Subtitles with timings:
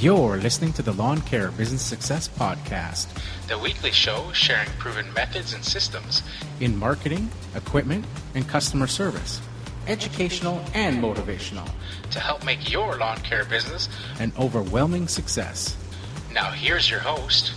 [0.00, 3.08] You're listening to the Lawn Care Business Success Podcast,
[3.48, 6.22] the weekly show sharing proven methods and systems
[6.60, 8.04] in marketing, equipment,
[8.36, 9.40] and customer service,
[9.88, 11.68] educational and motivational,
[12.12, 13.88] to help make your lawn care business
[14.20, 15.76] an overwhelming success.
[16.32, 17.52] Now, here's your host,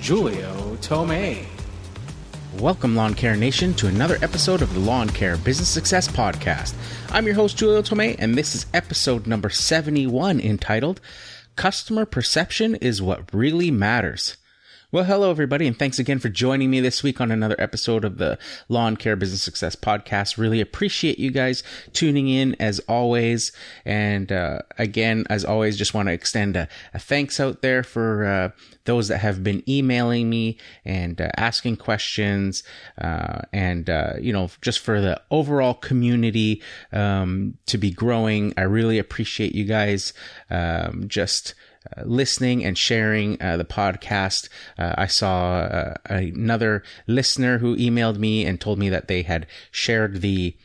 [0.00, 1.44] Julio Tomei.
[2.60, 6.72] Welcome, Lawn Care Nation, to another episode of the Lawn Care Business Success Podcast.
[7.10, 11.00] I'm your host, Julio Tomei, and this is episode number 71 entitled
[11.56, 14.36] Customer Perception is What Really Matters.
[14.92, 18.18] Well, hello, everybody, and thanks again for joining me this week on another episode of
[18.18, 20.36] the Lawn Care Business Success Podcast.
[20.36, 21.62] Really appreciate you guys
[21.92, 23.52] tuning in as always.
[23.84, 28.26] And uh, again, as always, just want to extend a, a, thanks out there for
[28.26, 28.50] uh,
[28.84, 32.64] those that have been emailing me and uh, asking questions,
[33.00, 38.52] uh, and uh, you know, just for the overall community um, to be growing.
[38.56, 40.12] I really appreciate you guys.
[40.50, 41.54] Um, just
[42.04, 44.48] listening and sharing uh, the podcast.
[44.78, 49.46] Uh, I saw uh, another listener who emailed me and told me that they had
[49.70, 50.56] shared the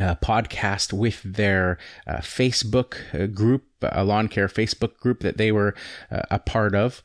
[0.00, 1.78] uh, podcast with their
[2.08, 5.74] Facebook group, a lawn care Facebook group that they were
[6.10, 7.02] a part of.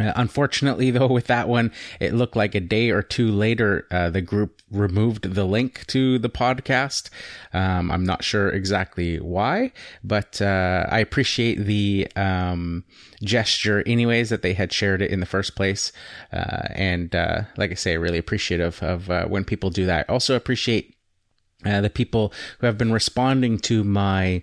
[0.00, 1.70] Uh, unfortunately, though, with that one,
[2.00, 6.18] it looked like a day or two later, uh, the group removed the link to
[6.18, 7.10] the podcast.
[7.52, 12.84] Um, I'm not sure exactly why, but uh, I appreciate the um,
[13.22, 15.92] gesture, anyways, that they had shared it in the first place.
[16.32, 20.08] Uh, and uh, like I say, really appreciative of uh, when people do that.
[20.08, 20.96] Also appreciate
[21.62, 24.42] the people who have been responding to my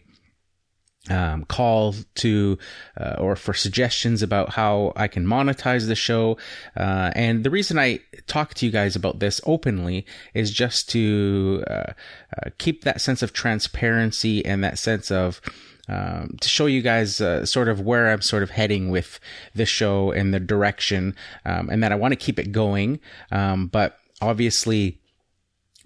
[1.09, 2.57] um, call to
[2.99, 6.37] uh, or for suggestions about how I can monetize the show.
[6.75, 11.63] Uh, and the reason I talk to you guys about this openly is just to
[11.67, 15.41] uh, uh keep that sense of transparency and that sense of
[15.89, 19.19] um, to show you guys uh, sort of where I'm sort of heading with
[19.55, 21.15] the show and the direction,
[21.45, 22.99] um, and that I want to keep it going.
[23.31, 24.99] Um, but obviously,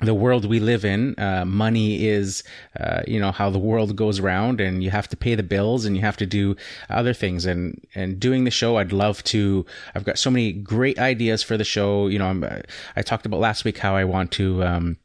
[0.01, 2.43] the world we live in, uh, money is,
[2.79, 5.85] uh, you know, how the world goes around and you have to pay the bills
[5.85, 6.55] and you have to do
[6.89, 7.45] other things.
[7.45, 11.55] And, and doing the show, I'd love to, I've got so many great ideas for
[11.55, 12.07] the show.
[12.07, 12.43] You know, I'm,
[12.95, 14.97] I talked about last week how I want to, um,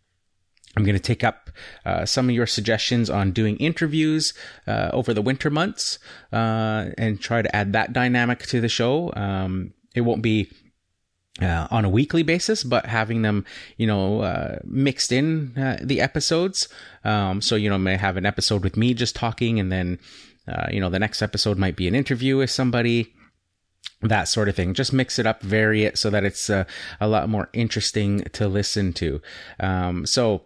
[0.77, 1.51] I'm going to take up
[1.87, 4.35] uh, some of your suggestions on doing interviews
[4.67, 5.99] uh, over the winter months
[6.33, 9.13] uh, and try to add that dynamic to the show.
[9.17, 10.51] Um, it won't be
[11.41, 13.45] uh, on a weekly basis, but having them,
[13.77, 16.69] you know, uh, mixed in uh, the episodes.
[17.05, 19.99] Um, so, you know, may have an episode with me just talking, and then,
[20.49, 23.13] uh, you know, the next episode might be an interview with somebody,
[24.03, 24.75] that sort of thing.
[24.75, 26.65] Just mix it up, vary it so that it's uh,
[27.01, 29.21] a lot more interesting to listen to.
[29.61, 30.45] Um, so,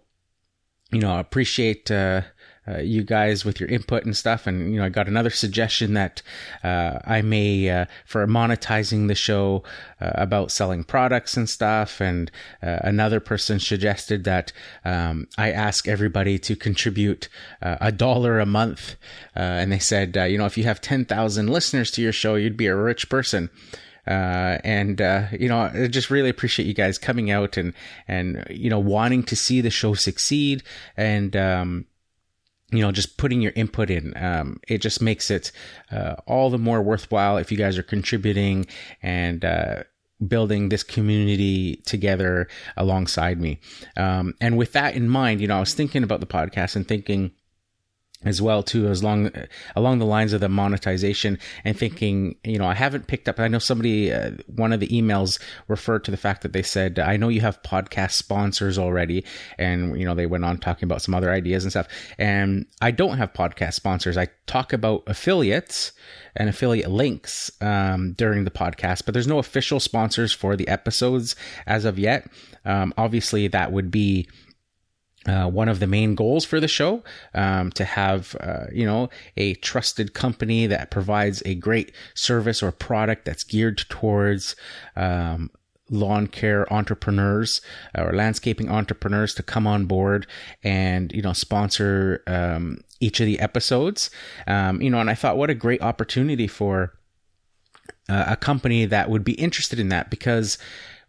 [0.92, 2.22] you know, appreciate uh,
[2.68, 4.46] uh, you guys with your input and stuff.
[4.46, 6.22] And, you know, I got another suggestion that
[6.62, 9.62] uh, I may, uh, for monetizing the show
[10.00, 12.00] uh, about selling products and stuff.
[12.00, 12.30] And
[12.62, 14.52] uh, another person suggested that
[14.84, 17.28] um, I ask everybody to contribute
[17.62, 18.96] a dollar a month.
[19.34, 22.66] and they said, you know, if you have 10,000 listeners to your show, you'd be
[22.66, 23.50] a rich person.
[24.06, 27.74] Uh, and uh, you know, I just really appreciate you guys coming out and
[28.08, 30.62] and you know wanting to see the show succeed
[30.96, 31.84] and um,
[32.72, 34.12] you know, just putting your input in.
[34.16, 35.52] Um, it just makes it
[35.90, 38.66] uh, all the more worthwhile if you guys are contributing
[39.02, 39.82] and uh,
[40.26, 43.60] building this community together alongside me.
[43.96, 46.86] Um, and with that in mind, you know, I was thinking about the podcast and
[46.86, 47.32] thinking
[48.24, 49.30] as well too as long
[49.74, 53.48] along the lines of the monetization and thinking you know i haven't picked up i
[53.48, 57.16] know somebody uh, one of the emails referred to the fact that they said i
[57.16, 59.24] know you have podcast sponsors already
[59.58, 61.88] and you know they went on talking about some other ideas and stuff.
[62.18, 64.16] And i don't have podcast sponsors.
[64.16, 65.92] I talk about affiliates
[66.36, 71.36] and affiliate links um, during the podcast but there's no official sponsors for the episodes
[71.66, 72.30] as of yet.
[72.66, 74.28] Um, obviously that would be
[75.26, 77.02] uh, one of the main goals for the show
[77.34, 82.72] um, to have uh, you know a trusted company that provides a great service or
[82.72, 84.56] product that's geared towards
[84.96, 85.50] um,
[85.90, 87.60] lawn care entrepreneurs
[87.98, 90.26] or landscaping entrepreneurs to come on board
[90.62, 94.10] and you know sponsor um, each of the episodes.
[94.46, 96.94] Um, you know and i thought what a great opportunity for
[98.08, 100.58] uh, a company that would be interested in that because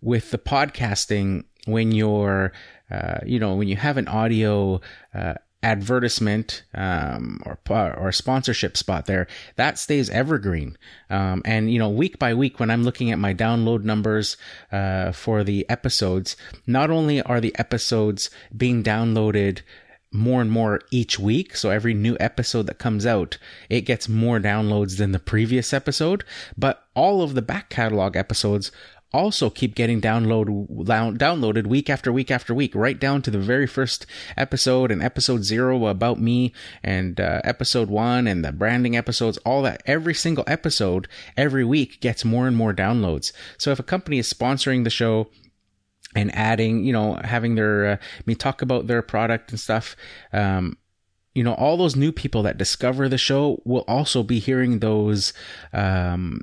[0.01, 2.51] with the podcasting when you're
[2.91, 4.81] uh, you know, when you have an audio
[5.13, 7.57] uh, advertisement um, or
[7.97, 10.77] or sponsorship spot there, that stays evergreen.
[11.09, 14.37] Um, and you know, week by week, when I'm looking at my download numbers
[14.71, 16.35] uh, for the episodes,
[16.65, 19.61] not only are the episodes being downloaded
[20.11, 21.55] more and more each week.
[21.55, 23.37] So every new episode that comes out,
[23.69, 26.25] it gets more downloads than the previous episode.
[26.57, 28.71] But all of the back catalog episodes
[29.13, 30.47] also keep getting download,
[31.17, 34.05] downloaded week after week after week, right down to the very first
[34.37, 36.53] episode and episode zero about me
[36.83, 39.83] and uh, episode one and the branding episodes, all that.
[39.85, 43.31] Every single episode every week gets more and more downloads.
[43.57, 45.27] So if a company is sponsoring the show,
[46.13, 49.95] and adding, you know, having their, uh, me talk about their product and stuff,
[50.33, 50.77] um,
[51.33, 55.31] you know, all those new people that discover the show will also be hearing those,
[55.71, 56.41] um,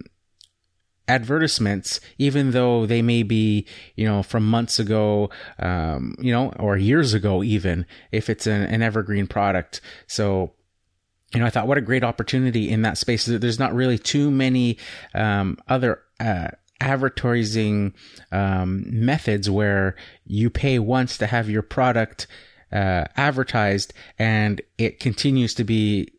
[1.09, 3.67] advertisements, even though they may be,
[3.97, 8.63] you know, from months ago, um, you know, or years ago, even if it's an,
[8.63, 9.81] an evergreen product.
[10.07, 10.53] So,
[11.35, 13.27] you know, I thought what a great opportunity in that space.
[13.27, 14.79] There's not really too many
[15.15, 16.49] um, other uh,
[16.81, 17.95] advertising
[18.31, 19.97] um, methods where
[20.27, 22.27] you pay once to have your product
[22.71, 26.13] uh, advertised and it continues to be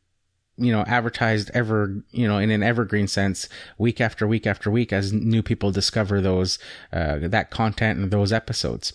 [0.59, 4.94] you know advertised ever you know in an evergreen sense week after week after week
[4.94, 6.59] as new people discover those
[6.94, 8.94] uh, that content and those episodes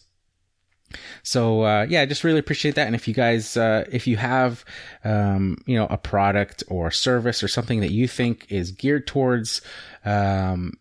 [1.22, 2.87] so uh, yeah, I just really appreciate that.
[2.87, 4.64] And if you guys, uh, if you have,
[5.05, 9.61] um, you know, a product or service or something that you think is geared towards,
[10.05, 10.75] um,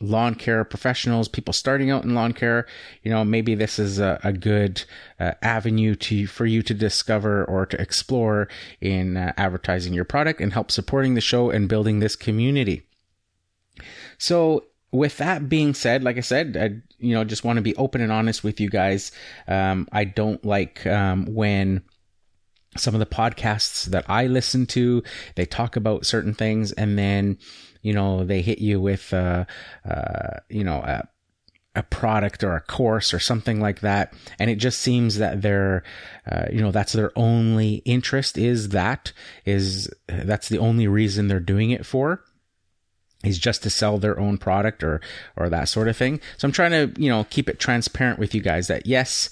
[0.00, 2.66] lawn care professionals, people starting out in lawn care,
[3.02, 4.84] you know, maybe this is a, a good
[5.20, 8.48] uh, avenue to for you to discover or to explore
[8.80, 12.82] in uh, advertising your product and help supporting the show and building this community.
[14.18, 17.76] So, with that being said, like I said, I you know just want to be
[17.76, 19.12] open and honest with you guys.
[19.46, 21.82] Um, I don't like um, when
[22.76, 25.02] some of the podcasts that I listen to,
[25.36, 27.38] they talk about certain things and then
[27.84, 29.44] you know, they hit you with, uh,
[29.88, 31.06] uh, you know, a,
[31.76, 34.14] a product or a course or something like that.
[34.38, 35.82] And it just seems that they're,
[36.30, 39.12] uh, you know, that's their only interest is that
[39.44, 42.24] is, that's the only reason they're doing it for
[43.22, 45.02] is just to sell their own product or,
[45.36, 46.20] or that sort of thing.
[46.38, 49.28] So I'm trying to, you know, keep it transparent with you guys that yes,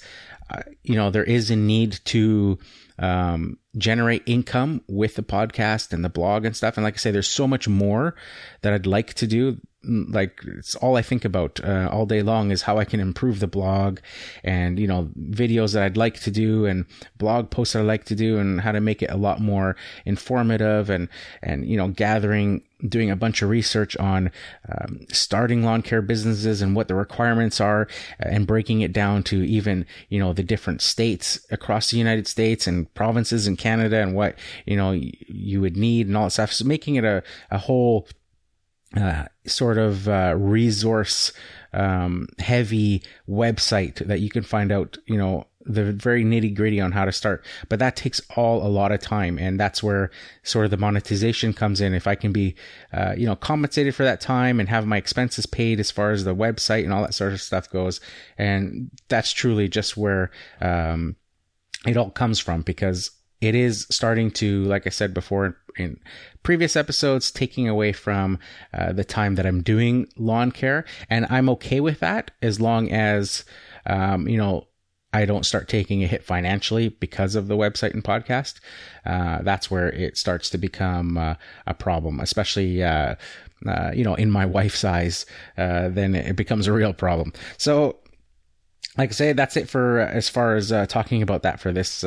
[0.51, 2.59] uh, you know, there is a need to,
[2.99, 6.77] um, generate income with the podcast and the blog and stuff.
[6.77, 8.15] And like I say, there's so much more
[8.61, 9.59] that I'd like to do.
[9.83, 13.39] Like it's all I think about uh, all day long is how I can improve
[13.39, 13.99] the blog
[14.43, 16.85] and, you know, videos that I'd like to do and
[17.17, 19.75] blog posts that I like to do and how to make it a lot more
[20.05, 21.09] informative and,
[21.41, 24.29] and, you know, gathering doing a bunch of research on
[24.67, 27.87] um, starting lawn care businesses and what the requirements are
[28.19, 32.67] and breaking it down to even you know the different states across the united states
[32.67, 36.53] and provinces in canada and what you know you would need and all that stuff.
[36.53, 38.07] So making it a, a whole
[38.95, 41.31] uh, sort of uh, resource
[41.73, 46.91] um, heavy website that you can find out you know the very nitty gritty on
[46.91, 47.45] how to start.
[47.69, 49.37] But that takes all a lot of time.
[49.37, 50.11] And that's where
[50.43, 51.93] sort of the monetization comes in.
[51.93, 52.55] If I can be,
[52.91, 56.23] uh, you know, compensated for that time and have my expenses paid as far as
[56.23, 57.99] the website and all that sort of stuff goes.
[58.37, 60.31] And that's truly just where,
[60.61, 61.15] um,
[61.85, 63.11] it all comes from because
[63.41, 65.99] it is starting to, like I said before in
[66.43, 68.39] previous episodes, taking away from
[68.73, 70.85] uh, the time that I'm doing lawn care.
[71.09, 73.45] And I'm okay with that as long as,
[73.85, 74.67] um, you know,
[75.13, 78.59] I don't start taking a hit financially because of the website and podcast,
[79.05, 81.35] uh, that's where it starts to become uh,
[81.67, 83.15] a problem, especially, uh,
[83.67, 85.27] uh you know, in my wife's eyes,
[85.57, 87.31] uh, then it becomes a real problem.
[87.57, 87.99] So,
[88.97, 92.03] like I say, that's it for uh, as far as talking about that for this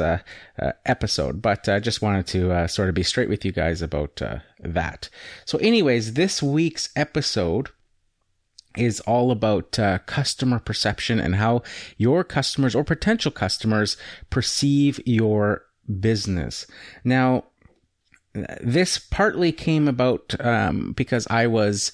[0.84, 1.42] episode.
[1.42, 4.22] But I just wanted to sort of be straight with you guys about
[4.60, 5.08] that.
[5.44, 7.70] So, anyways, this week's episode
[8.76, 11.62] is all about uh, customer perception and how
[11.96, 13.96] your customers or potential customers
[14.30, 15.64] perceive your
[16.00, 16.66] business.
[17.02, 17.44] Now,
[18.60, 21.90] this partly came about um, because I was,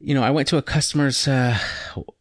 [0.00, 1.58] you know, I went to a customer's uh,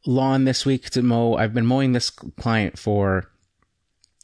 [0.05, 1.35] lawn this week to mow.
[1.35, 3.29] I've been mowing this client for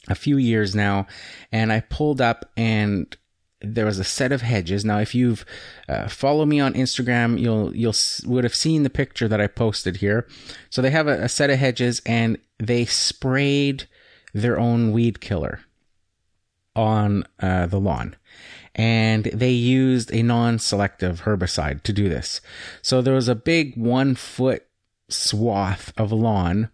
[0.08, 1.06] a few years now,
[1.52, 3.16] and I pulled up and
[3.60, 4.84] there was a set of hedges.
[4.84, 5.44] Now, if you've
[5.88, 7.94] uh, followed me on Instagram, you'll you'll
[8.26, 10.26] would have seen the picture that I posted here.
[10.70, 13.88] So they have a, a set of hedges, and they sprayed
[14.32, 15.60] their own weed killer
[16.76, 18.16] on uh, the lawn,
[18.74, 22.40] and they used a non-selective herbicide to do this.
[22.82, 24.66] So there was a big one foot
[25.08, 26.70] swath of lawn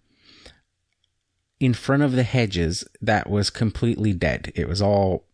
[1.59, 4.53] in front of the hedges that was completely dead.
[4.55, 5.25] It was all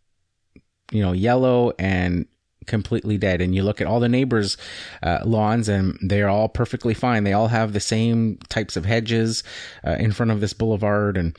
[0.90, 2.26] you know, yellow and
[2.66, 3.40] completely dead.
[3.40, 4.56] And you look at all the neighbors'
[5.02, 7.25] uh, lawns, and they're all perfectly fine.
[7.25, 9.42] They all have the same types of hedges
[9.87, 11.37] uh, in front of this boulevard, and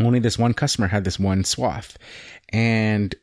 [0.00, 1.96] only this one customer had this one swath.
[2.50, 3.14] And,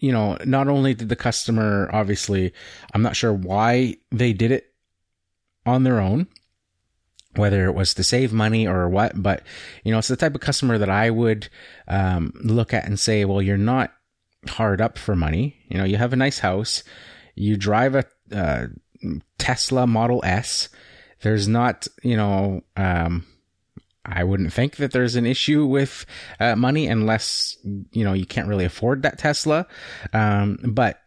[0.00, 2.52] you know, not only did the customer, obviously,
[2.92, 4.72] I'm not sure why they did it
[5.66, 6.26] on their own,
[7.36, 9.42] whether it was to save money or what, but,
[9.84, 11.48] you know, it's the type of customer that I would
[11.88, 13.92] um, look at and say, well, you're not
[14.48, 15.56] hard up for money.
[15.68, 16.82] You know, you have a nice house,
[17.34, 18.66] you drive a uh,
[19.38, 20.68] Tesla Model S.
[21.22, 23.26] There's not, you know, um,
[24.04, 26.06] I wouldn't think that there's an issue with
[26.38, 27.56] uh, money unless
[27.92, 29.66] you know you can't really afford that Tesla.
[30.12, 31.00] Um, but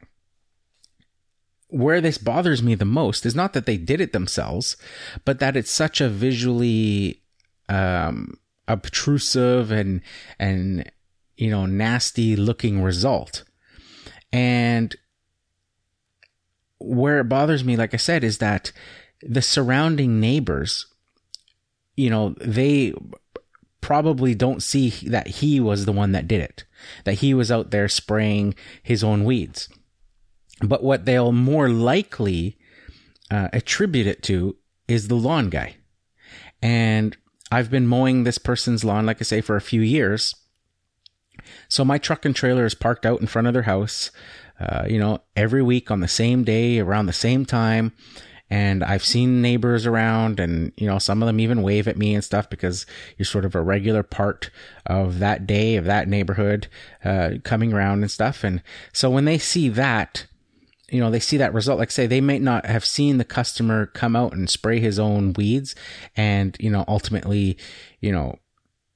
[1.69, 4.77] where this bothers me the most is not that they did it themselves,
[5.25, 7.23] but that it's such a visually
[7.67, 10.01] um, obtrusive and
[10.37, 10.91] and
[11.35, 13.43] you know nasty looking result.
[14.31, 14.95] And
[16.79, 18.71] where it bothers me, like I said, is that
[19.21, 20.92] the surrounding neighbors
[21.95, 22.93] you know, they
[23.81, 26.63] probably don't see that he was the one that did it,
[27.03, 29.69] that he was out there spraying his own weeds.
[30.61, 32.57] But what they'll more likely
[33.29, 34.55] uh, attribute it to
[34.87, 35.75] is the lawn guy.
[36.61, 37.17] And
[37.51, 40.33] I've been mowing this person's lawn, like I say, for a few years.
[41.67, 44.11] So my truck and trailer is parked out in front of their house,
[44.59, 47.91] uh, you know, every week on the same day, around the same time
[48.53, 52.13] and I've seen neighbors around and, you know, some of them even wave at me
[52.13, 52.85] and stuff because
[53.17, 54.51] you're sort of a regular part
[54.85, 56.67] of that day, of that neighborhood,
[57.03, 58.43] uh, coming around and stuff.
[58.43, 60.27] And so when they see that,
[60.91, 63.87] you know, they see that result, like say they may not have seen the customer
[63.87, 65.73] come out and spray his own weeds
[66.15, 67.57] and, you know, ultimately,
[68.01, 68.37] you know,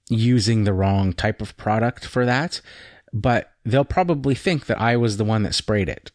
[0.08, 2.62] using the wrong type of product for that,
[3.12, 6.12] but they'll probably think that I was the one that sprayed it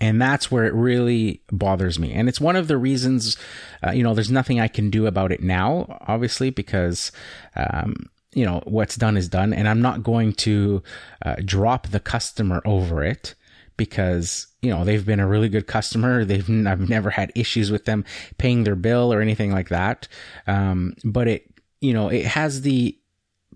[0.00, 2.12] and that's where it really bothers me.
[2.12, 3.36] And it's one of the reasons,
[3.84, 7.10] uh, you know, there's nothing I can do about it now, obviously, because,
[7.56, 9.52] um, you know, what's done is done.
[9.52, 10.82] And I'm not going to
[11.24, 13.34] uh, drop the customer over it
[13.76, 16.24] because, you know, they've been a really good customer.
[16.24, 18.04] They've, I've never had issues with them
[18.36, 20.06] paying their bill or anything like that.
[20.46, 21.50] Um, but it,
[21.80, 22.96] you know, it has the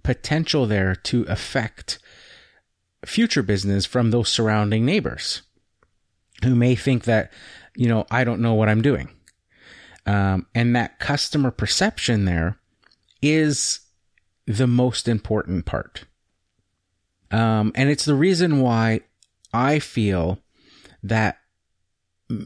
[0.03, 1.99] potential there to affect
[3.05, 5.43] future business from those surrounding neighbors
[6.45, 7.33] who may think that,
[7.77, 9.09] you know, I don't know what I'm doing.
[10.07, 12.59] Um, and that customer perception there
[13.21, 13.81] is
[14.47, 16.05] the most important part.
[17.31, 19.01] Um, and it's the reason why
[19.55, 20.39] I feel
[21.03, 21.39] that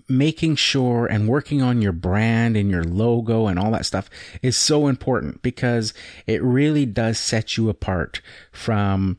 [0.09, 4.11] making sure and working on your brand and your logo and all that stuff
[4.43, 5.95] is so important because
[6.27, 9.19] it really does set you apart from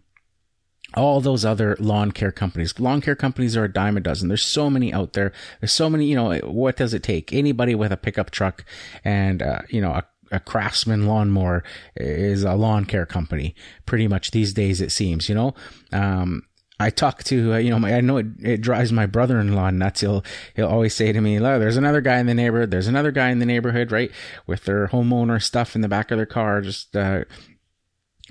[0.98, 2.78] all those other lawn care companies.
[2.80, 4.28] Lawn care companies are a dime a dozen.
[4.28, 5.32] There's so many out there.
[5.62, 7.32] There's so many, you know, what does it take?
[7.32, 8.66] Anybody with a pickup truck
[9.04, 11.64] and, uh, you know, a, a craftsman lawnmower
[11.96, 15.54] is a lawn care company pretty much these days, it seems, you know?
[15.94, 16.44] Um,
[16.80, 20.02] I talk to, uh, you know, my, I know it, it drives my brother-in-law nuts.
[20.02, 20.24] He'll,
[20.56, 22.70] he'll always say to me, look, there's another guy in the neighborhood.
[22.70, 24.12] There's another guy in the neighborhood, right?
[24.46, 27.24] With their homeowner stuff in the back of their car, just, uh,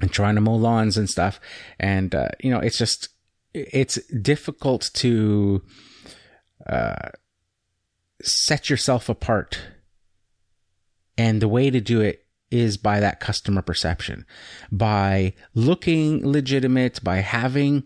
[0.00, 1.40] and trying to mow lawns and stuff.
[1.78, 3.08] And, uh, you know, it's just,
[3.54, 5.62] it's difficult to,
[6.68, 7.10] uh,
[8.22, 9.58] set yourself apart.
[11.18, 14.26] And the way to do it is by that customer perception,
[14.70, 17.84] by looking legitimate, by having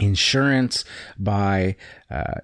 [0.00, 0.84] insurance,
[1.18, 1.76] by,
[2.10, 2.40] uh,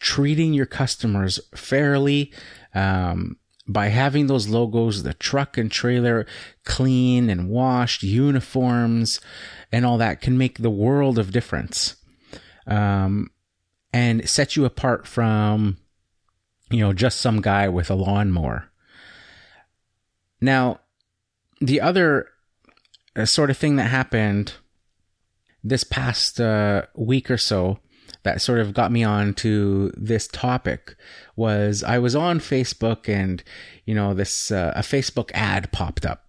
[0.00, 2.32] treating your customers fairly,
[2.74, 3.36] um,
[3.68, 6.26] by having those logos, the truck and trailer
[6.64, 9.20] clean and washed, uniforms,
[9.70, 11.96] and all that can make the world of difference.
[12.66, 13.30] Um,
[13.92, 15.78] and set you apart from,
[16.70, 18.70] you know, just some guy with a lawnmower.
[20.40, 20.80] Now,
[21.60, 22.28] the other
[23.16, 24.54] uh, sort of thing that happened
[25.64, 27.80] this past uh, week or so
[28.28, 30.96] that sort of got me on to this topic
[31.34, 33.42] was I was on Facebook and,
[33.86, 36.26] you know, this, uh, a Facebook ad popped up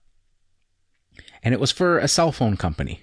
[1.44, 3.02] and it was for a cell phone company.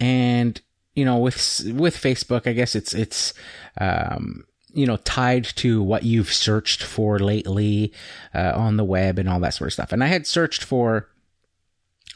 [0.00, 0.60] And,
[0.96, 3.32] you know, with, with Facebook, I guess it's, it's,
[3.80, 7.92] um, you know, tied to what you've searched for lately,
[8.34, 9.92] uh, on the web and all that sort of stuff.
[9.92, 11.08] And I had searched for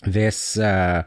[0.02, 1.04] this, uh,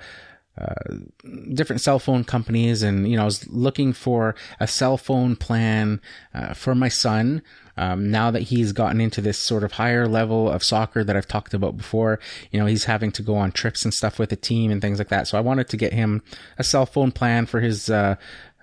[1.53, 2.83] different cell phone companies.
[2.83, 6.01] And you know I was looking for a cell phone plan
[6.33, 7.41] uh, for my son.
[7.79, 11.27] Um, now that he's gotten into this sort of higher level of soccer that I've
[11.27, 12.19] talked about before
[12.51, 14.97] you know he's having to go on trips and stuff with the team and things
[14.97, 15.27] like that.
[15.27, 16.23] So I wanted to get him
[16.57, 18.15] a cell phone plan for his uh,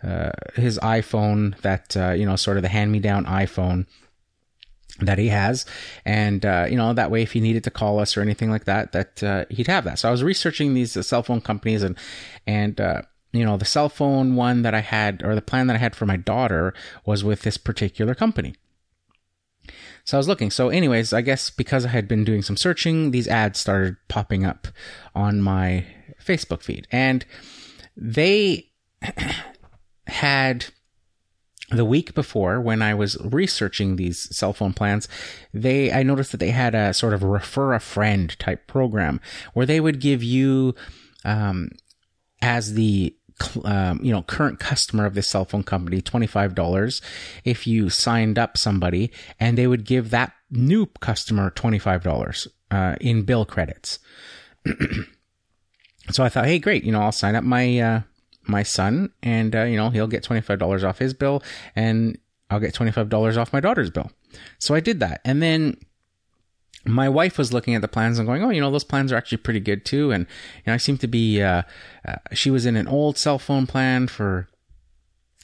[0.03, 3.87] uh, his iPhone that uh, you know sort of the hand me down iPhone
[5.01, 5.65] that he has.
[6.05, 8.65] And uh, you know that way if he needed to call us or anything like
[8.65, 9.99] that that uh, he'd have that.
[9.99, 11.97] So i was researching these uh, cell phone companies and
[12.47, 15.75] and uh, you know the cell phone one that i had or the plan that
[15.75, 16.75] i had for my daughter
[17.05, 18.55] was with this particular company.
[20.05, 20.51] So i was looking.
[20.51, 24.45] So anyways i guess because i had been doing some searching these ads started popping
[24.45, 24.69] up
[25.15, 25.87] on my
[26.23, 26.87] facebook feed.
[26.93, 27.25] And
[27.97, 28.71] they
[30.07, 30.67] had
[31.71, 35.09] the week before when I was researching these cell phone plans,
[35.53, 39.21] they I noticed that they had a sort of refer a friend type program
[39.55, 40.75] where they would give you
[41.25, 41.71] um,
[42.43, 43.17] as the
[43.65, 47.03] um, you know current customer of this cell phone company $25
[47.45, 53.23] if you signed up somebody and they would give that new customer $25 uh, in
[53.23, 53.99] bill credits.
[56.11, 58.01] So i thought hey great you know i'll sign up my uh,
[58.47, 61.43] my son, and uh, you know he'll get twenty five dollars off his bill,
[61.75, 62.19] and
[62.51, 64.11] I'll get twenty five dollars off my daughter's bill.
[64.59, 65.77] So I did that, and then
[66.87, 69.17] my wife was looking at the plans and going, "Oh, you know, those plans are
[69.17, 70.27] actually pretty good too." And
[70.59, 71.43] you know, I seem to be.
[71.43, 71.63] Uh,
[72.07, 74.49] uh, she was in an old cell phone plan for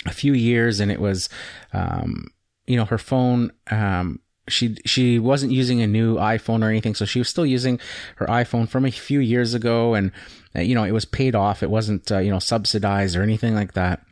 [0.07, 1.29] a few years, and it was,
[1.73, 2.29] um,
[2.67, 3.53] you know, her phone.
[3.71, 7.81] Um, she she wasn't using a new iPhone or anything, so she was still using
[8.17, 10.13] her iPhone from a few years ago, and
[10.55, 11.63] uh, you know, it was paid off.
[11.63, 14.05] It wasn't, uh, you know, subsidized or anything like that.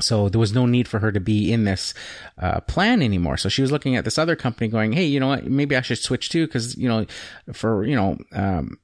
[0.00, 1.94] So there was no need for her to be in this
[2.38, 3.36] uh, plan anymore.
[3.36, 5.44] So she was looking at this other company, going, "Hey, you know what?
[5.44, 7.06] Maybe I should switch too, because you know,
[7.52, 8.78] for you know, um,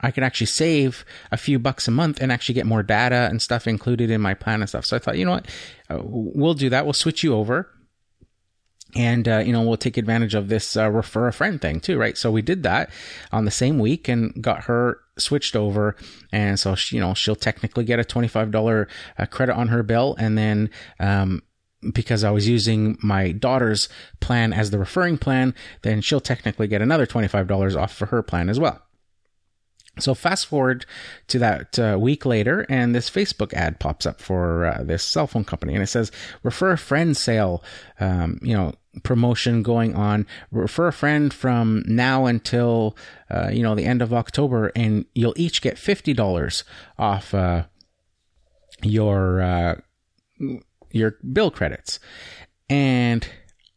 [0.00, 3.42] I could actually save a few bucks a month and actually get more data and
[3.42, 5.48] stuff included in my plan and stuff." So I thought, you know what,
[5.90, 6.84] uh, we'll do that.
[6.84, 7.68] We'll switch you over
[8.94, 11.98] and uh, you know we'll take advantage of this uh, refer a friend thing too
[11.98, 12.16] right?
[12.16, 12.90] So we did that
[13.32, 15.96] on the same week and got her switched over.
[16.32, 18.86] And so she, you know she'll technically get a $25
[19.18, 20.16] uh, credit on her bill.
[20.18, 21.42] And then um,
[21.92, 23.88] because I was using my daughter's
[24.20, 28.48] plan as the referring plan, then she'll technically get another $25 off for her plan
[28.48, 28.82] as well.
[30.00, 30.86] So fast forward
[31.28, 35.26] to that uh, week later, and this Facebook ad pops up for uh, this cell
[35.26, 36.10] phone company, and it says
[36.42, 37.62] refer a friend sale.
[37.98, 40.26] Um, you know, promotion going on.
[40.50, 42.96] Refer a friend from now until
[43.30, 46.64] uh, you know the end of October, and you'll each get fifty dollars
[46.98, 47.64] off uh,
[48.82, 49.80] your uh,
[50.90, 52.00] your bill credits.
[52.68, 53.26] And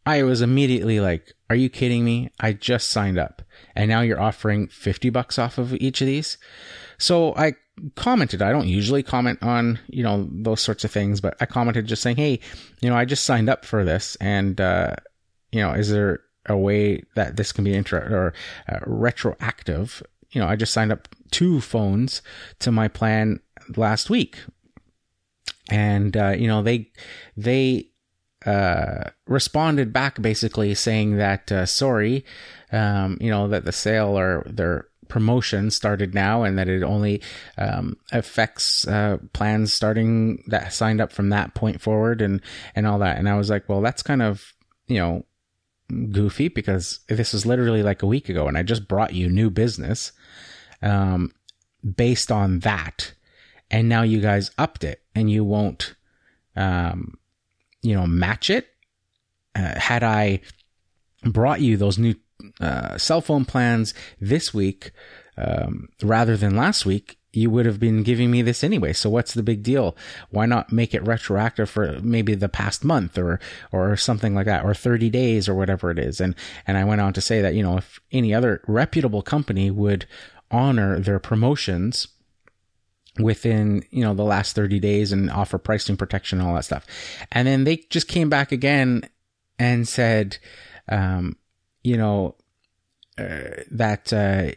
[0.06, 2.30] I was immediately like, "Are you kidding me?
[2.40, 3.42] I just signed up,
[3.74, 6.38] and now you're offering fifty bucks off of each of these."
[6.98, 7.54] So I
[7.96, 8.42] commented.
[8.42, 12.02] I don't usually comment on, you know, those sorts of things, but I commented just
[12.02, 12.40] saying, Hey,
[12.80, 14.96] you know, I just signed up for this and, uh,
[15.50, 18.34] you know, is there a way that this can be inter or
[18.72, 20.02] uh, retroactive?
[20.30, 22.22] You know, I just signed up two phones
[22.60, 23.40] to my plan
[23.76, 24.38] last week.
[25.70, 26.90] And, uh, you know, they,
[27.36, 27.90] they,
[28.44, 32.24] uh, responded back basically saying that, uh, sorry,
[32.74, 37.22] um, you know, that the sale or their promotion started now and that it only
[37.58, 42.40] um, affects uh, plans starting that signed up from that point forward and
[42.74, 43.18] and all that.
[43.18, 44.54] And i was like well that's kind of
[44.86, 45.24] you know
[46.10, 49.50] goofy because this was literally like a week ago and i just brought you new
[49.50, 50.12] business
[50.82, 51.32] um,
[51.96, 53.14] based on that.
[53.70, 55.94] And now you guys upped it and you won't
[56.56, 57.18] um,
[57.82, 58.68] you know match it.
[59.56, 60.40] Uh, had i
[61.22, 62.14] brought you those new
[62.60, 64.92] uh, cell phone plans this week
[65.36, 68.92] um, rather than last week, you would have been giving me this anyway.
[68.92, 69.96] So what's the big deal?
[70.30, 73.40] Why not make it retroactive for maybe the past month or
[73.72, 76.20] or something like that, or 30 days or whatever it is?
[76.20, 79.70] And and I went on to say that you know if any other reputable company
[79.70, 80.06] would
[80.50, 82.06] honor their promotions
[83.18, 86.84] within you know the last 30 days and offer pricing protection and all that stuff
[87.30, 89.08] and then they just came back again
[89.56, 90.36] and said
[90.88, 91.36] um,
[91.84, 92.34] you know,
[93.16, 94.52] uh, that uh,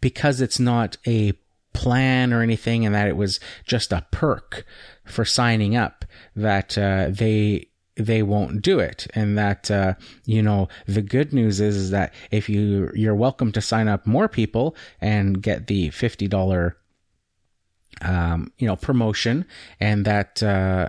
[0.00, 1.32] because it's not a
[1.72, 4.66] plan or anything, and that it was just a perk
[5.04, 9.06] for signing up, that uh, they they won't do it.
[9.14, 13.52] And that uh, you know the good news is, is that if you you're welcome
[13.52, 16.74] to sign up more people and get the $50
[18.02, 19.46] um, you know promotion
[19.80, 20.88] and that uh,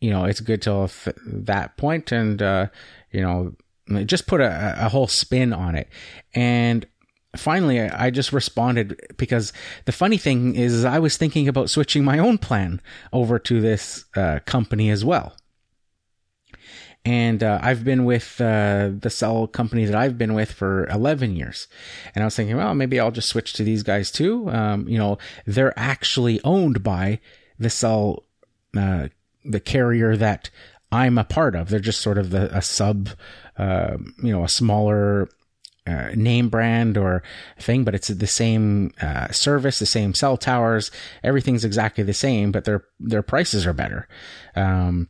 [0.00, 0.90] you know it's good till
[1.26, 2.66] that point and uh,
[3.10, 3.54] you know
[4.06, 5.88] just put a, a whole spin on it.
[6.34, 6.86] And
[7.36, 9.52] finally, I just responded because
[9.84, 12.80] the funny thing is, I was thinking about switching my own plan
[13.12, 15.36] over to this uh, company as well.
[17.04, 21.34] And uh, I've been with uh, the cell company that I've been with for 11
[21.34, 21.66] years.
[22.14, 24.48] And I was thinking, well, maybe I'll just switch to these guys too.
[24.50, 27.18] Um, you know, they're actually owned by
[27.58, 28.24] the cell,
[28.76, 29.08] uh,
[29.44, 30.50] the carrier that
[30.92, 31.70] I'm a part of.
[31.70, 33.08] They're just sort of the, a sub,
[33.56, 35.28] uh, you know, a smaller
[35.86, 37.22] uh, name brand or
[37.58, 40.90] thing, but it's the same uh, service, the same cell towers.
[41.24, 44.06] Everything's exactly the same, but their their prices are better.
[44.54, 45.08] Um,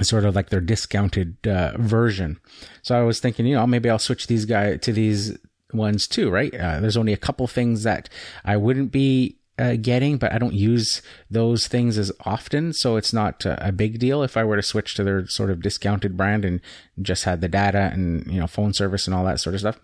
[0.00, 2.38] sort of like their discounted uh, version.
[2.82, 5.36] So I was thinking, you know, maybe I'll switch these guys to these
[5.72, 6.54] ones too, right?
[6.54, 8.08] Uh, there's only a couple things that
[8.44, 13.12] I wouldn't be uh, getting, but I don't use those things as often, so it's
[13.12, 16.16] not uh, a big deal if I were to switch to their sort of discounted
[16.16, 16.60] brand and
[17.00, 19.78] just had the data and you know phone service and all that sort of stuff.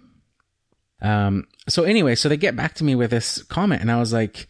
[1.01, 4.13] Um, so anyway, so they get back to me with this comment, and I was
[4.13, 4.49] like,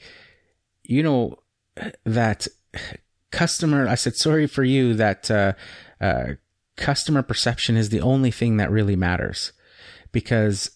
[0.85, 1.39] you know,
[2.05, 2.47] that
[3.31, 3.89] customer.
[3.89, 5.53] I said, sorry for you that uh,
[6.01, 6.35] uh,
[6.77, 9.53] customer perception is the only thing that really matters,
[10.13, 10.71] because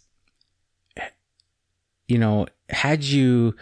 [2.09, 3.55] you know, had you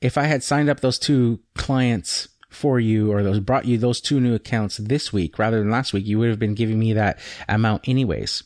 [0.00, 4.00] if I had signed up those two clients for you or those brought you those
[4.00, 6.92] two new accounts this week rather than last week, you would have been giving me
[6.92, 8.42] that amount anyways.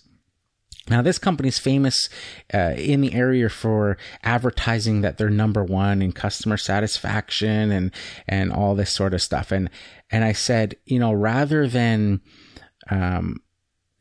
[0.90, 2.10] Now, this company's famous
[2.52, 7.90] uh, in the area for advertising that they're number one in customer satisfaction and
[8.28, 9.50] and all this sort of stuff.
[9.50, 9.70] And
[10.10, 12.20] and I said, you know, rather than
[12.90, 13.40] um,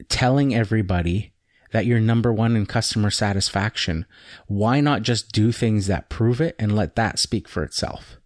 [0.09, 1.32] telling everybody
[1.73, 4.05] that you're number one in customer satisfaction,
[4.47, 8.17] why not just do things that prove it and let that speak for itself?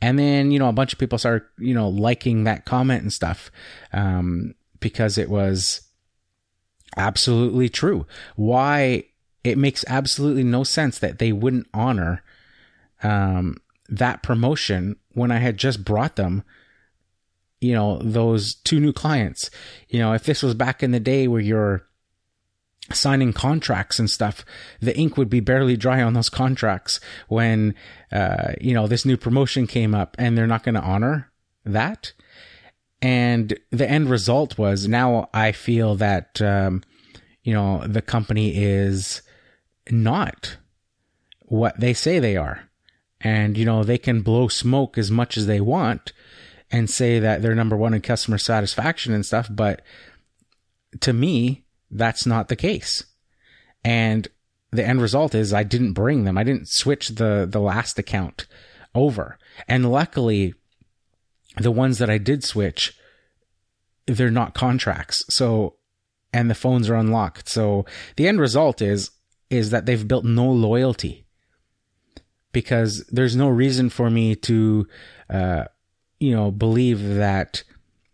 [0.00, 3.12] And then, you know, a bunch of people started, you know, liking that comment and
[3.12, 3.50] stuff,
[3.92, 5.82] um, because it was
[6.96, 8.06] absolutely true.
[8.36, 9.04] Why
[9.44, 12.22] it makes absolutely no sense that they wouldn't honor,
[13.02, 13.58] um,
[13.90, 16.42] that promotion when I had just brought them
[17.60, 19.50] you know, those two new clients.
[19.88, 21.87] You know, if this was back in the day where you're
[22.92, 24.44] signing contracts and stuff,
[24.80, 27.74] the ink would be barely dry on those contracts when,
[28.12, 31.30] uh, you know, this new promotion came up and they're not going to honor
[31.64, 32.12] that.
[33.00, 36.82] And the end result was now I feel that, um,
[37.42, 39.22] you know, the company is
[39.90, 40.56] not
[41.42, 42.68] what they say they are.
[43.20, 46.12] And, you know, they can blow smoke as much as they want
[46.70, 49.48] and say that they're number one in customer satisfaction and stuff.
[49.50, 49.82] But
[51.00, 53.04] to me, that's not the case.
[53.84, 54.28] And
[54.70, 56.36] the end result is I didn't bring them.
[56.36, 58.46] I didn't switch the, the last account
[58.94, 59.38] over.
[59.66, 60.54] And luckily,
[61.56, 62.96] the ones that I did switch,
[64.06, 65.24] they're not contracts.
[65.28, 65.76] So,
[66.32, 67.48] and the phones are unlocked.
[67.48, 69.10] So the end result is,
[69.50, 71.24] is that they've built no loyalty
[72.52, 74.86] because there's no reason for me to,
[75.30, 75.64] uh,
[76.20, 77.62] you know, believe that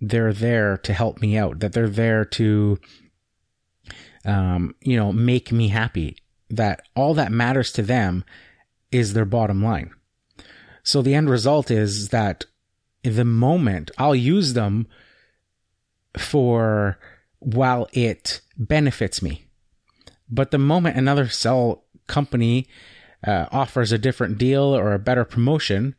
[0.01, 2.79] they're there to help me out, that they're there to
[4.25, 6.17] um, you know, make me happy.
[6.51, 8.25] That all that matters to them
[8.93, 9.91] is their bottom line.
[10.83, 12.45] So the end result is that
[13.03, 14.87] the moment I'll use them
[16.17, 16.99] for
[17.41, 19.47] while it benefits me.
[20.31, 22.67] But the moment another cell company
[23.27, 25.95] uh, offers a different deal or a better promotion,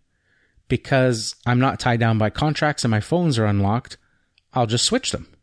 [0.68, 3.98] because I'm not tied down by contracts and my phones are unlocked,
[4.54, 5.35] I'll just switch them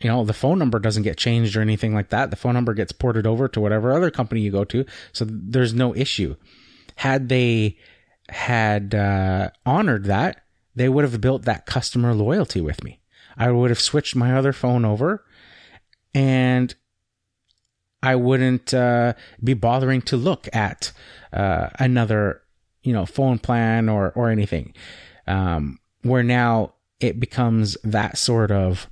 [0.00, 2.30] you know, the phone number doesn't get changed or anything like that.
[2.30, 4.84] The phone number gets ported over to whatever other company you go to.
[5.12, 6.36] So there's no issue.
[6.96, 7.76] Had they
[8.28, 10.42] had uh, honored that,
[10.76, 13.00] they would have built that customer loyalty with me.
[13.36, 15.24] I would have switched my other phone over
[16.14, 16.74] and
[18.02, 20.92] I wouldn't uh, be bothering to look at
[21.32, 22.42] uh, another,
[22.82, 24.74] you know, phone plan or, or anything.
[25.26, 28.88] Um, where now it becomes that sort of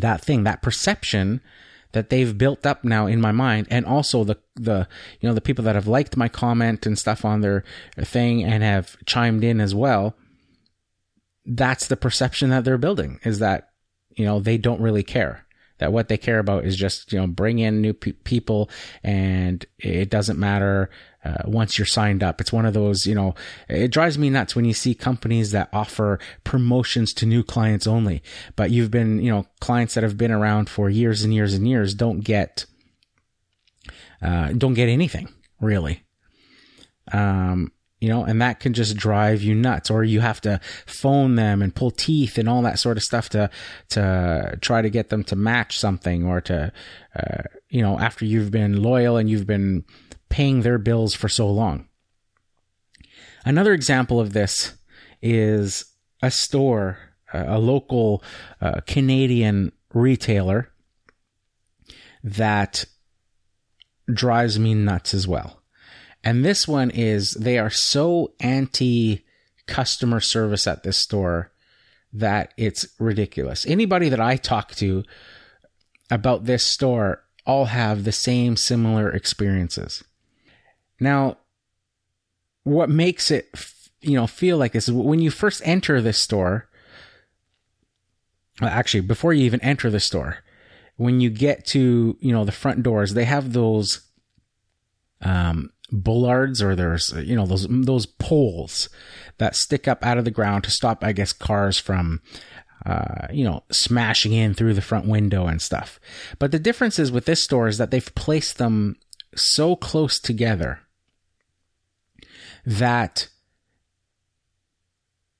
[0.00, 1.40] that thing, that perception
[1.94, 4.86] that they've built up now in my mind and also the the
[5.20, 7.64] you know the people that have liked my comment and stuff on their
[7.98, 10.14] thing and have chimed in as well
[11.46, 13.70] that's the perception that they're building is that
[14.10, 15.43] you know they don't really care
[15.78, 18.70] that what they care about is just you know bring in new pe- people
[19.02, 20.90] and it doesn't matter
[21.24, 22.40] uh, once you're signed up.
[22.40, 23.34] It's one of those, you know,
[23.68, 28.22] it drives me nuts when you see companies that offer promotions to new clients only,
[28.56, 31.66] but you've been, you know, clients that have been around for years and years and
[31.66, 32.66] years don't get,
[34.20, 35.28] uh, don't get anything
[35.60, 36.04] really.
[37.12, 37.72] Um,
[38.04, 39.90] you know, and that can just drive you nuts.
[39.90, 43.30] Or you have to phone them and pull teeth and all that sort of stuff
[43.30, 43.48] to
[43.88, 46.70] to try to get them to match something, or to,
[47.16, 49.84] uh, you know, after you've been loyal and you've been
[50.28, 51.88] paying their bills for so long.
[53.46, 54.74] Another example of this
[55.22, 55.86] is
[56.20, 56.98] a store,
[57.32, 58.22] a local
[58.60, 60.70] uh, Canadian retailer
[62.22, 62.84] that
[64.12, 65.63] drives me nuts as well.
[66.24, 69.24] And this one is they are so anti
[69.66, 71.52] customer service at this store
[72.12, 73.66] that it's ridiculous.
[73.66, 75.04] Anybody that I talk to
[76.10, 80.02] about this store all have the same similar experiences.
[80.98, 81.36] Now,
[82.62, 83.50] what makes it,
[84.00, 86.68] you know, feel like this is when you first enter this store.
[88.62, 90.38] Actually, before you even enter the store,
[90.96, 94.08] when you get to, you know, the front doors, they have those,
[95.20, 95.70] um,
[96.02, 98.88] bollards or there's, you know, those, those poles
[99.38, 102.20] that stick up out of the ground to stop, I guess, cars from,
[102.84, 105.98] uh, you know, smashing in through the front window and stuff.
[106.38, 108.96] But the difference is with this store is that they've placed them
[109.34, 110.80] so close together
[112.66, 113.28] that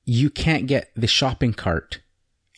[0.04, 2.00] you can't get the shopping cart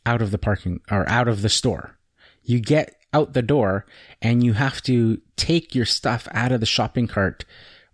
[0.05, 1.99] out of the parking or out of the store.
[2.43, 3.87] You get out the door
[4.21, 7.45] and you have to take your stuff out of the shopping cart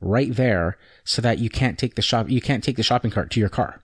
[0.02, 3.30] right there so that you can't take the shop you can't take the shopping cart
[3.30, 3.82] to your car.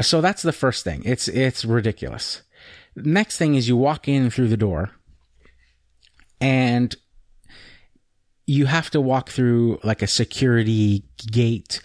[0.00, 1.02] So that's the first thing.
[1.04, 2.42] It's it's ridiculous.
[2.96, 4.90] Next thing is you walk in through the door
[6.40, 6.94] and
[8.46, 11.80] you have to walk through like a security gate,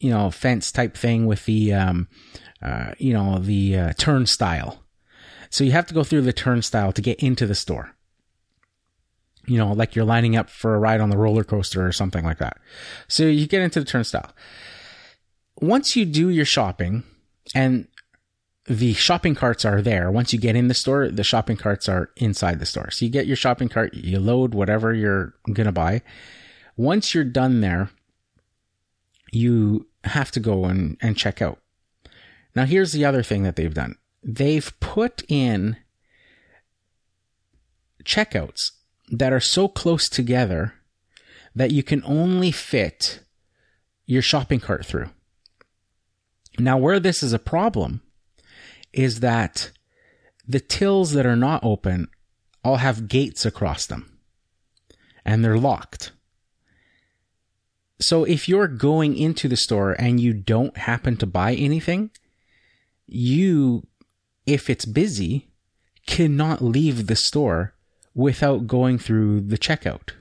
[0.00, 2.08] you know, fence type thing with the um
[2.60, 4.82] uh, you know, the uh, turnstile.
[5.50, 7.94] So you have to go through the turnstile to get into the store
[9.46, 12.24] you know, like you're lining up for a ride on the roller coaster or something
[12.24, 12.58] like that.
[13.08, 14.32] So you get into the turnstile.
[15.60, 17.04] Once you do your shopping
[17.54, 17.86] and
[18.66, 22.10] the shopping carts are there, once you get in the store, the shopping carts are
[22.16, 22.90] inside the store.
[22.90, 26.02] So you get your shopping cart, you load whatever you're going to buy.
[26.76, 27.90] Once you're done there,
[29.32, 31.58] you have to go and, and check out.
[32.54, 35.76] Now, here's the other thing that they've done they've put in
[38.04, 38.70] checkouts
[39.08, 40.74] that are so close together
[41.54, 43.20] that you can only fit
[44.06, 45.10] your shopping cart through.
[46.58, 48.02] Now, where this is a problem
[48.92, 49.70] is that
[50.46, 52.08] the tills that are not open
[52.62, 54.18] all have gates across them
[55.24, 56.12] and they're locked.
[58.00, 62.10] So if you're going into the store and you don't happen to buy anything,
[63.06, 63.86] you,
[64.46, 65.50] if it's busy,
[66.06, 67.73] cannot leave the store
[68.14, 70.12] without going through the checkout.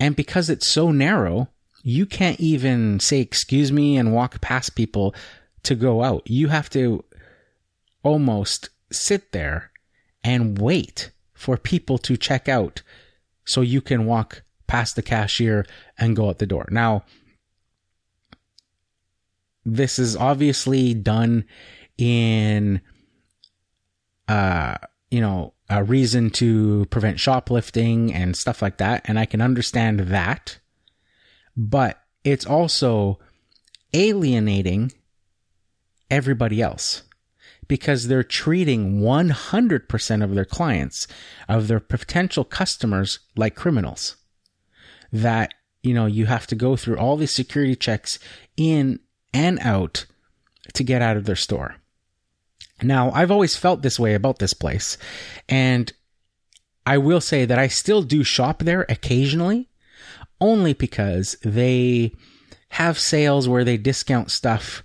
[0.00, 1.48] And because it's so narrow,
[1.82, 5.14] you can't even say, excuse me, and walk past people
[5.64, 6.22] to go out.
[6.28, 7.04] You have to
[8.02, 9.70] almost sit there
[10.22, 12.82] and wait for people to check out
[13.44, 16.68] so you can walk past the cashier and go out the door.
[16.70, 17.04] Now,
[19.64, 21.44] this is obviously done
[21.96, 22.80] in,
[24.28, 24.76] uh,
[25.10, 29.02] you know, a reason to prevent shoplifting and stuff like that.
[29.04, 30.58] And I can understand that.
[31.56, 33.18] But it's also
[33.92, 34.92] alienating
[36.10, 37.02] everybody else
[37.68, 41.06] because they're treating 100% of their clients,
[41.48, 44.16] of their potential customers, like criminals.
[45.12, 45.52] That,
[45.82, 48.18] you know, you have to go through all these security checks
[48.56, 49.00] in
[49.34, 50.06] and out
[50.74, 51.76] to get out of their store.
[52.82, 54.98] Now, I've always felt this way about this place,
[55.48, 55.92] and
[56.86, 59.68] I will say that I still do shop there occasionally,
[60.40, 62.12] only because they
[62.70, 64.82] have sales where they discount stuff,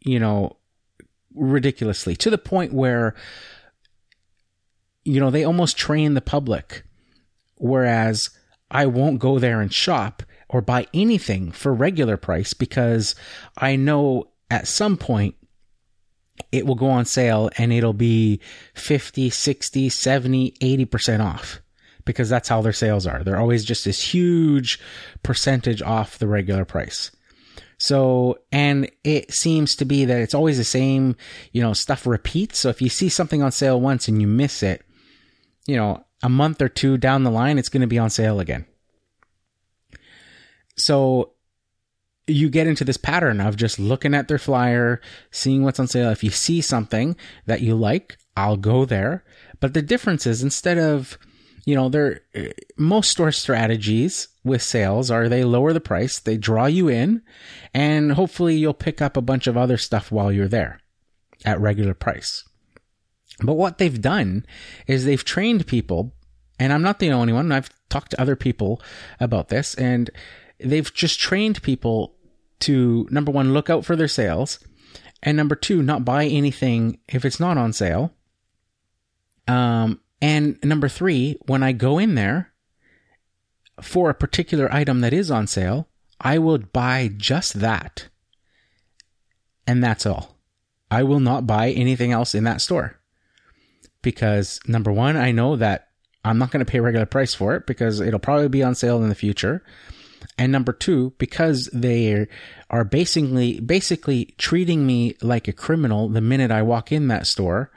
[0.00, 0.56] you know,
[1.34, 3.14] ridiculously to the point where,
[5.04, 6.84] you know, they almost train the public.
[7.56, 8.30] Whereas
[8.70, 13.14] I won't go there and shop or buy anything for regular price because
[13.56, 15.34] I know at some point
[16.52, 18.40] it will go on sale and it'll be
[18.74, 21.60] 50, 60, 70, 80% off
[22.04, 23.22] because that's how their sales are.
[23.22, 24.80] They're always just this huge
[25.22, 27.10] percentage off the regular price.
[27.78, 31.16] So, and it seems to be that it's always the same,
[31.52, 32.58] you know, stuff repeats.
[32.58, 34.84] So if you see something on sale once and you miss it,
[35.66, 38.40] you know, a month or two down the line, it's going to be on sale
[38.40, 38.66] again.
[40.76, 41.34] So
[42.28, 46.10] you get into this pattern of just looking at their flyer, seeing what's on sale.
[46.10, 49.24] If you see something that you like, I'll go there.
[49.60, 51.18] But the difference is instead of,
[51.64, 56.36] you know, there, eh, most store strategies with sales are they lower the price, they
[56.36, 57.22] draw you in,
[57.74, 60.80] and hopefully you'll pick up a bunch of other stuff while you're there
[61.44, 62.44] at regular price.
[63.42, 64.46] But what they've done
[64.86, 66.14] is they've trained people,
[66.58, 67.52] and I'm not the only one.
[67.52, 68.82] I've talked to other people
[69.20, 70.10] about this, and
[70.58, 72.16] they've just trained people
[72.60, 74.58] to number one, look out for their sales,
[75.22, 78.12] and number two, not buy anything if it's not on sale.
[79.46, 82.52] Um, and number three, when I go in there
[83.80, 85.88] for a particular item that is on sale,
[86.20, 88.08] I will buy just that.
[89.66, 90.36] And that's all.
[90.90, 92.98] I will not buy anything else in that store.
[94.02, 95.88] Because number one, I know that
[96.24, 99.02] I'm not going to pay regular price for it because it'll probably be on sale
[99.02, 99.62] in the future.
[100.36, 102.26] And number two, because they
[102.70, 107.70] are basically, basically treating me like a criminal the minute I walk in that store,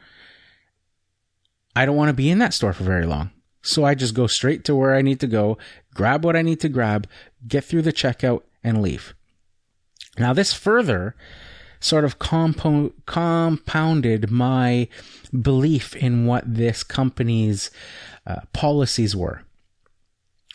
[1.75, 3.32] I don't want to be in that store for very long.
[3.62, 5.58] So I just go straight to where I need to go,
[5.93, 7.08] grab what I need to grab,
[7.47, 9.13] get through the checkout and leave.
[10.17, 11.15] Now this further
[11.80, 14.88] sort of compo- compounded my
[15.39, 17.71] belief in what this company's
[18.25, 19.43] uh, policies were.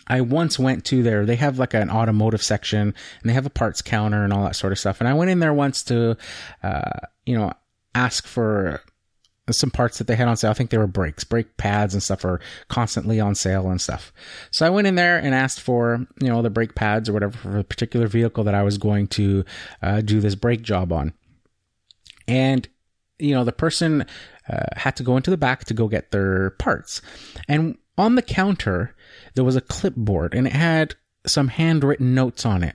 [0.09, 1.27] I once went to there.
[1.27, 4.57] They have like an automotive section and they have a parts counter and all that
[4.57, 5.01] sort of stuff.
[5.01, 6.17] And I went in there once to,
[6.63, 7.53] uh, you know,
[7.95, 8.83] ask for
[9.51, 10.51] some parts that they had on sale.
[10.51, 14.13] I think they were brakes, brake pads and stuff are constantly on sale and stuff.
[14.51, 17.37] So I went in there and asked for, you know, the brake pads or whatever
[17.37, 19.45] for a particular vehicle that I was going to
[19.83, 21.13] uh, do this brake job on.
[22.27, 22.69] And,
[23.19, 24.05] you know, the person
[24.49, 27.01] uh, had to go into the back to go get their parts.
[27.47, 28.96] And on the counter,
[29.37, 30.95] there was a clipboard and it had
[31.27, 32.75] some handwritten notes on it.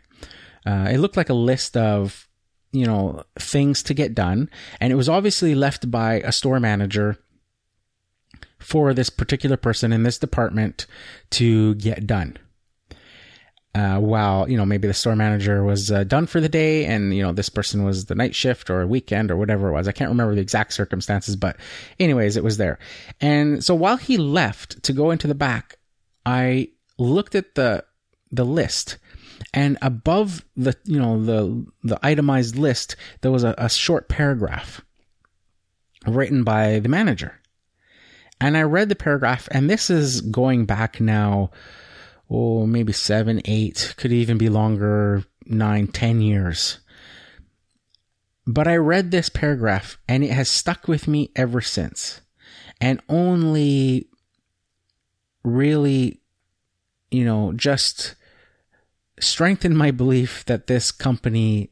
[0.65, 2.27] Uh, it looked like a list of,
[2.71, 4.49] you know, things to get done.
[4.79, 7.17] And it was obviously left by a store manager
[8.59, 10.85] for this particular person in this department
[11.31, 12.37] to get done.
[13.73, 17.15] Uh, while, you know, maybe the store manager was uh, done for the day and,
[17.15, 19.87] you know, this person was the night shift or weekend or whatever it was.
[19.87, 21.55] I can't remember the exact circumstances, but
[21.97, 22.79] anyways, it was there.
[23.21, 25.77] And so while he left to go into the back,
[26.25, 27.83] I looked at the
[28.31, 28.97] the list
[29.53, 34.81] and above the you know the the itemized list there was a, a short paragraph
[36.07, 37.39] written by the manager.
[38.39, 41.51] And i read the paragraph and this is going back now
[42.29, 46.79] oh maybe seven eight could even be longer nine ten years.
[48.47, 52.21] But i read this paragraph and it has stuck with me ever since.
[52.79, 54.07] And only
[55.43, 56.21] really,
[57.09, 58.15] you know, just
[59.19, 61.71] strengthened my belief that this company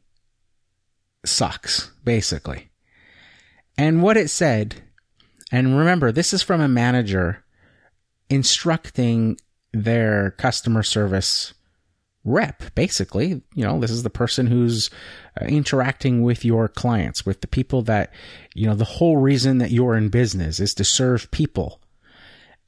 [1.24, 2.70] sucks, basically.
[3.76, 4.82] And what it said,
[5.50, 7.44] and remember, this is from a manager
[8.28, 9.38] instructing
[9.72, 11.54] their customer service
[12.24, 13.42] rep, basically.
[13.54, 14.90] You know, this is the person who's
[15.40, 18.12] uh, interacting with your clients, with the people that,
[18.54, 21.80] you know, the whole reason that you're in business is to serve people.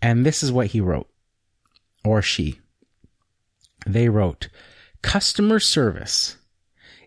[0.02, 1.08] And this is what he wrote,
[2.04, 2.58] or she.
[3.86, 4.48] They wrote,
[5.00, 6.36] customer service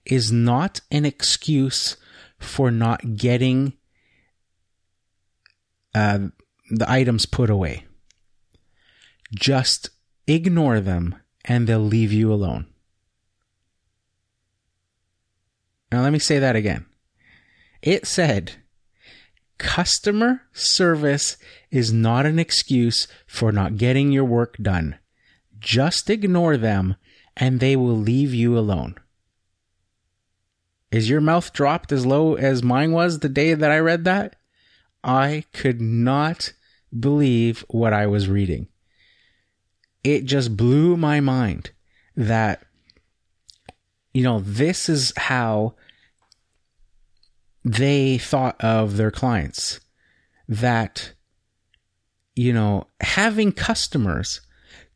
[0.06, 1.98] is not an excuse
[2.40, 3.74] for not getting
[5.94, 6.20] uh,
[6.70, 7.86] the items put away.
[9.34, 9.90] Just
[10.28, 12.68] ignore them and they'll leave you alone.
[15.92, 16.86] Now, let me say that again.
[17.82, 18.54] It said,
[19.58, 21.38] Customer service
[21.72, 24.98] is not an excuse for not getting your work done.
[25.60, 26.96] Just ignore them
[27.38, 28.96] and they will leave you alone.
[30.92, 34.36] Is your mouth dropped as low as mine was the day that I read that?
[35.04, 36.54] I could not
[36.98, 38.68] believe what I was reading.
[40.04, 41.72] It just blew my mind
[42.16, 42.64] that,
[44.14, 45.76] you know, this is how
[47.66, 49.82] they thought of their clients
[50.48, 51.14] that
[52.36, 54.40] you know having customers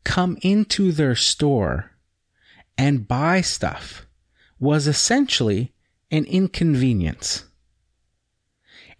[0.04, 1.90] come into their store
[2.78, 4.06] and buy stuff
[4.58, 5.74] was essentially
[6.10, 7.44] an inconvenience.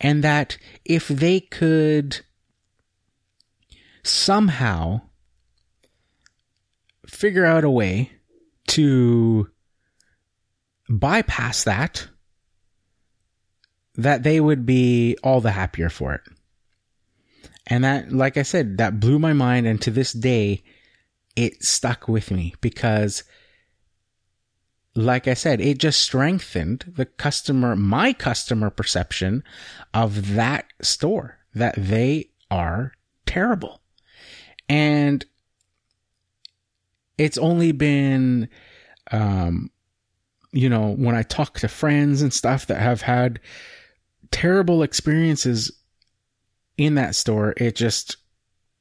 [0.01, 2.21] And that if they could
[4.03, 5.01] somehow
[7.07, 8.11] figure out a way
[8.69, 9.49] to
[10.89, 12.09] bypass that
[13.97, 16.23] that they would be all the happier for it.
[17.67, 19.67] And that, like I said, that blew my mind.
[19.67, 20.63] And to this day,
[21.37, 23.23] it stuck with me because,
[24.95, 29.45] like I said, it just strengthened the customer, my customer perception
[29.95, 32.93] of that store, that they are
[33.27, 33.81] terrible.
[34.69, 35.25] And
[37.19, 38.49] it's only been,
[39.13, 39.71] um,
[40.53, 43.41] you know, when I talk to friends and stuff that have had
[44.31, 45.73] terrible experiences
[46.77, 47.55] in that store.
[47.57, 48.17] It just,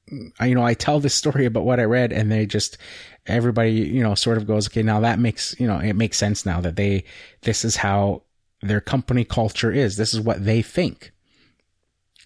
[0.10, 2.78] you know, I tell this story about what I read and they just,
[3.26, 6.46] everybody, you know, sort of goes, okay, now that makes, you know, it makes sense
[6.46, 7.04] now that they,
[7.42, 8.24] this is how
[8.62, 9.98] their company culture is.
[9.98, 11.12] This is what they think.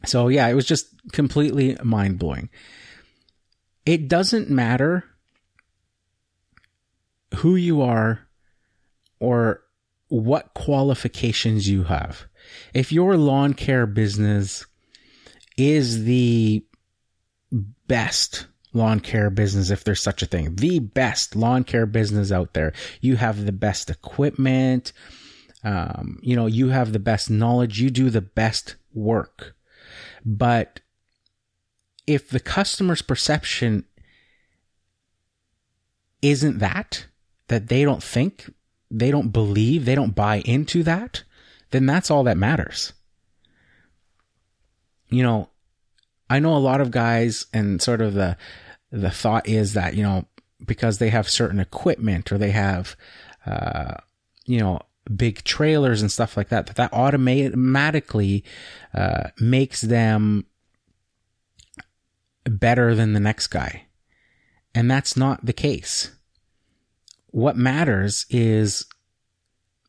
[0.05, 2.49] So yeah, it was just completely mind blowing.
[3.85, 5.03] It doesn't matter
[7.37, 8.27] who you are
[9.19, 9.61] or
[10.07, 12.27] what qualifications you have.
[12.73, 14.65] If your lawn care business
[15.57, 16.65] is the
[17.87, 22.53] best lawn care business, if there's such a thing, the best lawn care business out
[22.53, 24.91] there, you have the best equipment,
[25.63, 29.55] um, you know, you have the best knowledge, you do the best work.
[30.25, 30.79] But
[32.07, 33.85] if the customer's perception
[36.21, 37.07] isn't that,
[37.47, 38.51] that they don't think,
[38.89, 41.23] they don't believe, they don't buy into that,
[41.73, 42.93] then that's all that matters.
[45.09, 45.49] You know,
[46.29, 48.37] I know a lot of guys and sort of the
[48.91, 50.25] the thought is that, you know,
[50.65, 52.95] because they have certain equipment or they have
[53.45, 53.95] uh,
[54.45, 54.79] you know,
[55.15, 58.43] big trailers and stuff like that, that that automatically
[58.93, 60.45] uh, makes them
[62.45, 63.85] better than the next guy.
[64.75, 66.11] And that's not the case.
[67.27, 68.85] What matters is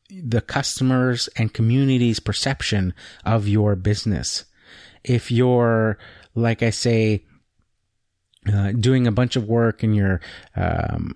[0.09, 2.93] the customers and community's perception
[3.25, 4.45] of your business.
[5.03, 5.97] If you're,
[6.35, 7.23] like I say,
[8.51, 10.21] uh, doing a bunch of work and you're,
[10.55, 11.15] um,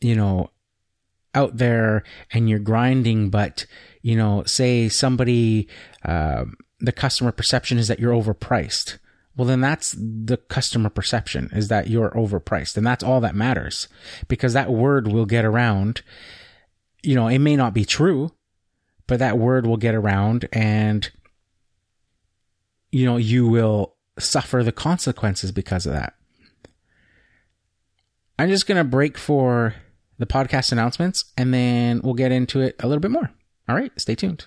[0.00, 0.50] you know,
[1.34, 3.64] out there and you're grinding, but,
[4.02, 5.68] you know, say somebody,
[6.04, 6.44] uh,
[6.80, 8.98] the customer perception is that you're overpriced.
[9.36, 12.76] Well, then that's the customer perception is that you're overpriced.
[12.76, 13.88] And that's all that matters
[14.28, 16.02] because that word will get around.
[17.02, 18.32] You know, it may not be true,
[19.06, 21.10] but that word will get around and,
[22.90, 26.14] you know, you will suffer the consequences because of that.
[28.38, 29.74] I'm just going to break for
[30.18, 33.30] the podcast announcements and then we'll get into it a little bit more.
[33.68, 34.46] All right, stay tuned.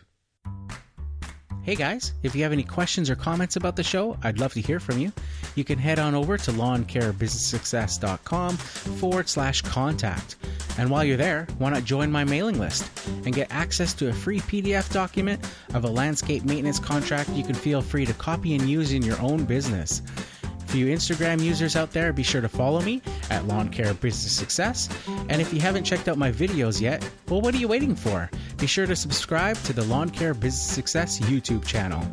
[1.66, 4.62] Hey guys, if you have any questions or comments about the show, I'd love to
[4.62, 5.12] hear from you.
[5.56, 10.36] You can head on over to lawncarebusinesssuccess.com forward slash contact.
[10.78, 14.14] And while you're there, why not join my mailing list and get access to a
[14.14, 15.44] free PDF document
[15.74, 19.20] of a landscape maintenance contract you can feel free to copy and use in your
[19.20, 20.04] own business.
[20.76, 24.34] For you Instagram users out there, be sure to follow me at Lawn Care Business
[24.34, 24.90] Success.
[25.30, 28.30] And if you haven't checked out my videos yet, well, what are you waiting for?
[28.58, 32.06] Be sure to subscribe to the Lawn Care Business Success YouTube channel.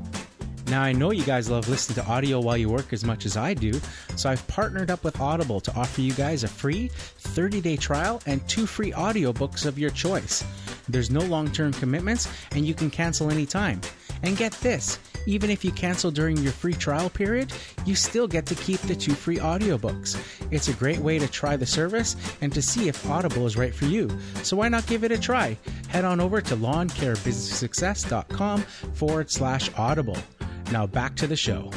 [0.68, 3.36] Now, I know you guys love listening to audio while you work as much as
[3.36, 3.72] I do,
[4.14, 8.22] so I've partnered up with Audible to offer you guys a free 30 day trial
[8.26, 10.44] and two free audiobooks of your choice.
[10.88, 13.80] There's no long term commitments, and you can cancel anytime.
[14.22, 17.52] And get this even if you cancel during your free trial period,
[17.86, 20.18] you still get to keep the two free audiobooks.
[20.50, 23.74] It's a great way to try the service and to see if Audible is right
[23.74, 24.10] for you.
[24.42, 25.56] So why not give it a try?
[25.88, 30.18] Head on over to lawncarebusinesssuccess.com forward slash audible.
[30.70, 31.70] Now back to the show.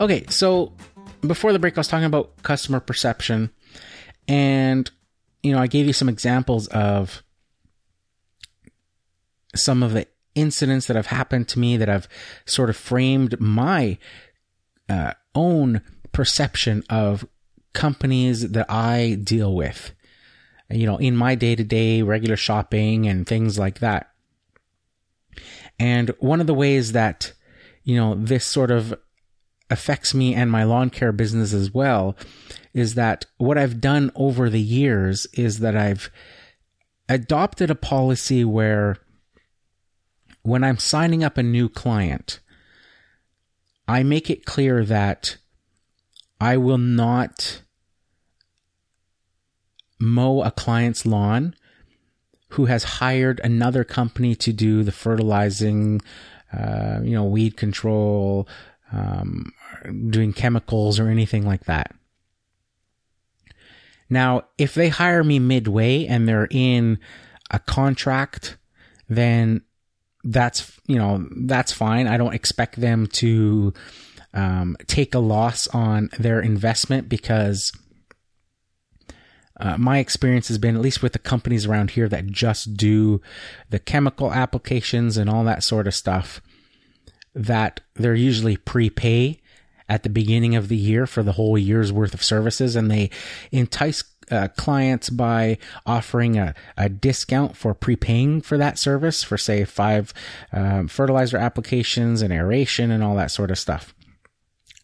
[0.00, 0.72] Okay, so
[1.20, 3.50] before the break, I was talking about customer perception,
[4.26, 4.90] and
[5.42, 7.22] you know, I gave you some examples of
[9.54, 12.08] some of the incidents that have happened to me that have
[12.44, 13.98] sort of framed my
[14.88, 15.80] uh, own
[16.12, 17.26] perception of
[17.72, 19.92] companies that I deal with,
[20.70, 24.10] you know, in my day to day regular shopping and things like that.
[25.78, 27.32] And one of the ways that,
[27.82, 28.94] you know, this sort of
[29.70, 32.16] affects me and my lawn care business as well
[32.72, 36.10] is that what I've done over the years is that I've
[37.08, 38.98] adopted a policy where
[40.44, 42.38] when I'm signing up a new client,
[43.88, 45.38] I make it clear that
[46.40, 47.62] I will not
[49.98, 51.54] mow a client's lawn
[52.50, 56.02] who has hired another company to do the fertilizing,
[56.52, 58.46] uh, you know, weed control,
[58.92, 59.50] um,
[60.10, 61.94] doing chemicals or anything like that.
[64.10, 66.98] Now, if they hire me midway and they're in
[67.50, 68.58] a contract,
[69.08, 69.62] then
[70.24, 72.06] that's you know that's fine.
[72.08, 73.72] I don't expect them to
[74.32, 77.70] um, take a loss on their investment because
[79.60, 83.20] uh, my experience has been, at least with the companies around here that just do
[83.70, 86.40] the chemical applications and all that sort of stuff,
[87.34, 89.40] that they're usually prepay
[89.88, 93.10] at the beginning of the year for the whole year's worth of services and they
[93.52, 99.64] entice uh, clients by offering a, a discount for prepaying for that service for say
[99.64, 100.12] five
[100.52, 103.94] um, fertilizer applications and aeration and all that sort of stuff.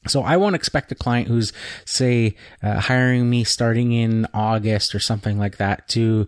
[0.07, 1.53] So I won't expect a client who's
[1.85, 6.27] say uh, hiring me starting in August or something like that to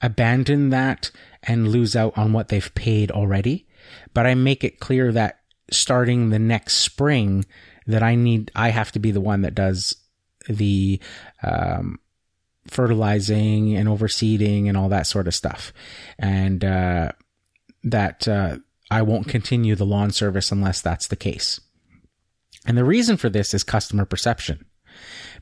[0.00, 1.10] abandon that
[1.42, 3.66] and lose out on what they've paid already.
[4.14, 5.40] But I make it clear that
[5.70, 7.44] starting the next spring
[7.86, 9.96] that I need, I have to be the one that does
[10.48, 11.00] the,
[11.42, 11.98] um,
[12.68, 15.72] fertilizing and overseeding and all that sort of stuff.
[16.18, 17.12] And, uh,
[17.84, 18.58] that uh,
[18.90, 21.60] I won't continue the lawn service unless that's the case.
[22.66, 24.64] And the reason for this is customer perception.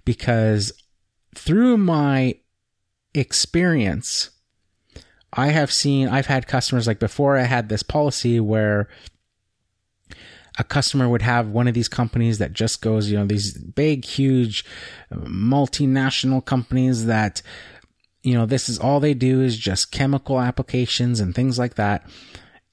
[0.04, 0.72] Because
[1.34, 2.36] through my
[3.14, 4.30] experience,
[5.32, 8.88] I have seen, I've had customers like before I had this policy where
[10.58, 14.04] a customer would have one of these companies that just goes, you know, these big,
[14.04, 14.64] huge
[15.12, 17.42] multinational companies that,
[18.22, 22.08] you know, this is all they do is just chemical applications and things like that.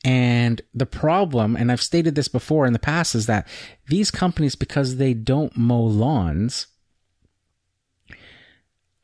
[0.06, 3.48] And the problem, and I've stated this before in the past, is that
[3.88, 6.68] these companies, because they don't mow lawns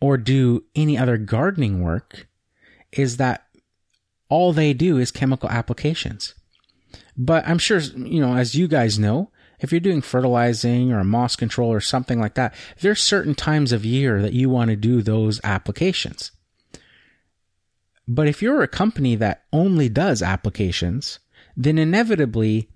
[0.02, 2.28] or do any other gardening work,
[2.92, 3.46] is that
[4.30, 6.34] all they do is chemical applications.
[7.22, 11.36] But I'm sure, you know, as you guys know, if you're doing fertilizing or moss
[11.36, 15.02] control or something like that, there's certain times of year that you want to do
[15.02, 16.32] those applications.
[18.08, 21.20] But if you're a company that only does applications,
[21.58, 22.70] then inevitably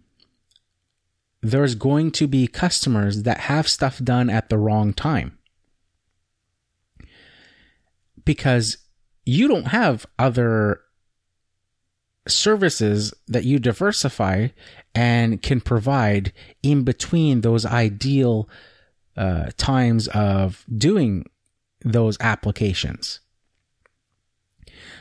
[1.41, 5.38] there's going to be customers that have stuff done at the wrong time.
[8.26, 8.78] Because
[9.26, 10.82] you don't have other
[12.28, 14.48] services that you diversify
[14.96, 18.48] and can provide in between those ideal
[19.18, 21.26] uh, times of doing
[21.84, 23.20] those applications.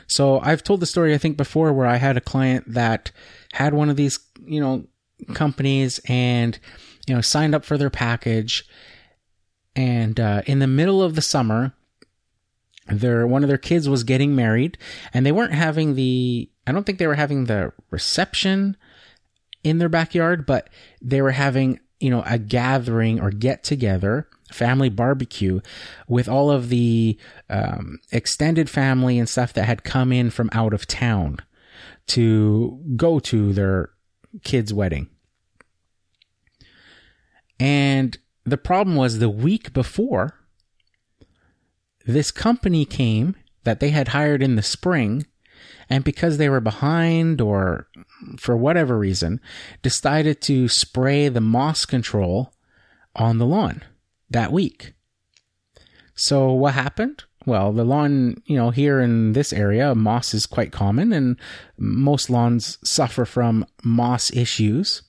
[0.07, 3.11] So I've told the story, I think, before where I had a client that
[3.53, 4.85] had one of these, you know,
[5.33, 6.59] companies and,
[7.07, 8.65] you know, signed up for their package.
[9.75, 11.73] And uh, in the middle of the summer,
[12.87, 14.77] their one of their kids was getting married,
[15.13, 16.49] and they weren't having the.
[16.65, 18.77] I don't think they were having the reception
[19.63, 20.69] in their backyard, but
[21.01, 25.59] they were having, you know, a gathering or get together family barbecue
[26.07, 27.17] with all of the
[27.49, 31.37] um, extended family and stuff that had come in from out of town
[32.07, 33.89] to go to their
[34.43, 35.09] kid's wedding.
[37.59, 40.39] And the problem was the week before,
[42.05, 45.25] this company came that they had hired in the spring,
[45.89, 47.87] and because they were behind or
[48.37, 49.39] for whatever reason,
[49.81, 52.53] decided to spray the moss control
[53.15, 53.83] on the lawn
[54.29, 54.93] that week.
[56.15, 57.23] So what happened?
[57.45, 61.37] Well, the lawn, you know, here in this area, moss is quite common and
[61.77, 65.01] most lawns suffer from moss issues.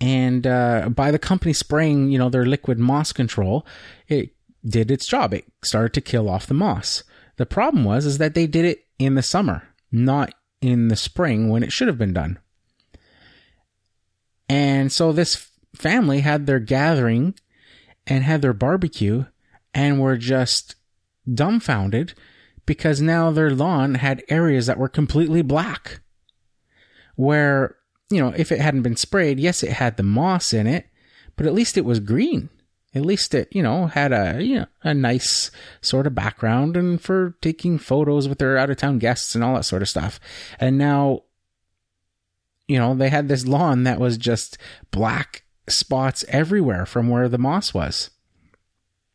[0.00, 3.66] And uh, by the company spraying, you know, their liquid moss control,
[4.08, 4.30] it
[4.64, 5.34] did its job.
[5.34, 7.04] It started to kill off the moss.
[7.36, 11.48] The problem was is that they did it in the summer, not in the spring
[11.48, 12.38] when it should have been done.
[14.48, 17.34] And so this family had their gathering
[18.06, 19.24] and had their barbecue
[19.72, 20.74] and were just
[21.32, 22.14] dumbfounded
[22.66, 26.00] because now their lawn had areas that were completely black.
[27.16, 27.76] Where,
[28.10, 30.86] you know, if it hadn't been sprayed, yes, it had the moss in it,
[31.36, 32.48] but at least it was green.
[32.94, 37.00] At least it, you know, had a, you know, a nice sort of background and
[37.00, 40.18] for taking photos with their out of town guests and all that sort of stuff.
[40.58, 41.22] And now,
[42.66, 44.58] you know, they had this lawn that was just
[44.90, 48.10] black spots everywhere from where the moss was.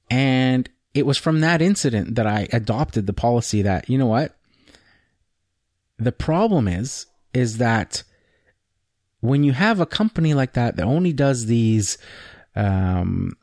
[0.09, 4.37] And it was from that incident that I adopted the policy that, you know what?
[5.97, 8.03] The problem is, is that
[9.19, 11.97] when you have a company like that that only does these
[12.55, 13.35] um,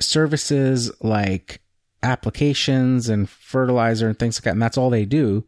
[0.00, 1.60] services like
[2.02, 5.44] applications and fertilizer and things like that, and that's all they do,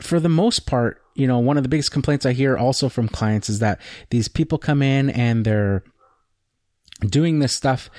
[0.00, 3.08] for the most part, you know, one of the biggest complaints I hear also from
[3.08, 3.80] clients is that
[4.10, 5.82] these people come in and they're
[7.00, 7.90] doing this stuff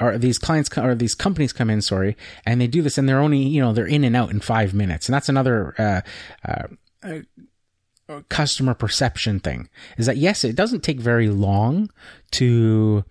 [0.00, 2.16] or these clients or these companies come in, sorry,
[2.46, 4.72] and they do this and they're only, you know, they're in and out in five
[4.72, 5.08] minutes.
[5.08, 6.00] And that's another, uh,
[6.48, 7.18] uh,
[8.08, 11.90] uh, customer perception thing is that yes, it doesn't take very long
[12.32, 13.04] to,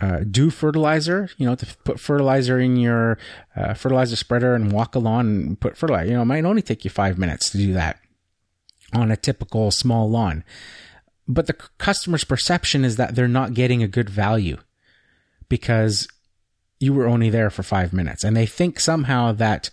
[0.00, 3.18] uh, do fertilizer, you know, to put fertilizer in your
[3.54, 6.10] uh, fertilizer spreader and walk along and put fertilizer.
[6.10, 7.98] You know, it might only take you five minutes to do that
[8.92, 10.44] on a typical small lawn.
[11.26, 14.58] But the customer's perception is that they're not getting a good value
[15.48, 16.06] because
[16.78, 18.22] you were only there for five minutes.
[18.22, 19.70] And they think somehow that,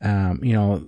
[0.00, 0.86] um, you know,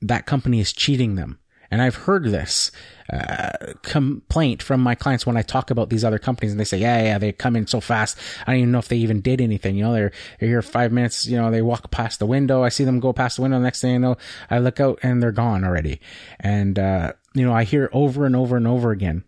[0.00, 1.38] that company is cheating them.
[1.72, 2.70] And I've heard this
[3.10, 6.76] uh, complaint from my clients when I talk about these other companies, and they say,
[6.76, 8.18] "Yeah, yeah, they come in so fast.
[8.46, 9.76] I don't even know if they even did anything.
[9.76, 11.26] You know, they're, they're here five minutes.
[11.26, 12.62] You know, they walk past the window.
[12.62, 13.56] I see them go past the window.
[13.56, 14.16] The next thing I know,
[14.50, 15.98] I look out and they're gone already.
[16.38, 19.24] And uh, you know, I hear over and over and over again.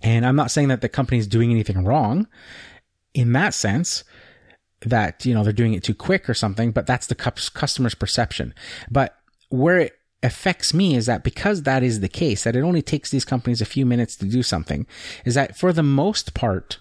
[0.00, 2.28] And I'm not saying that the company's doing anything wrong
[3.12, 4.04] in that sense
[4.86, 8.54] that you know they're doing it too quick or something, but that's the customer's perception.
[8.90, 9.14] But
[9.50, 13.10] where it affects me is that because that is the case, that it only takes
[13.10, 14.86] these companies a few minutes to do something,
[15.24, 16.78] is that for the most part,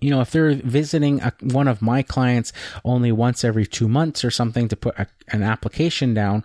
[0.00, 2.52] you know, if they're visiting a, one of my clients
[2.84, 6.44] only once every two months or something to put a, an application down,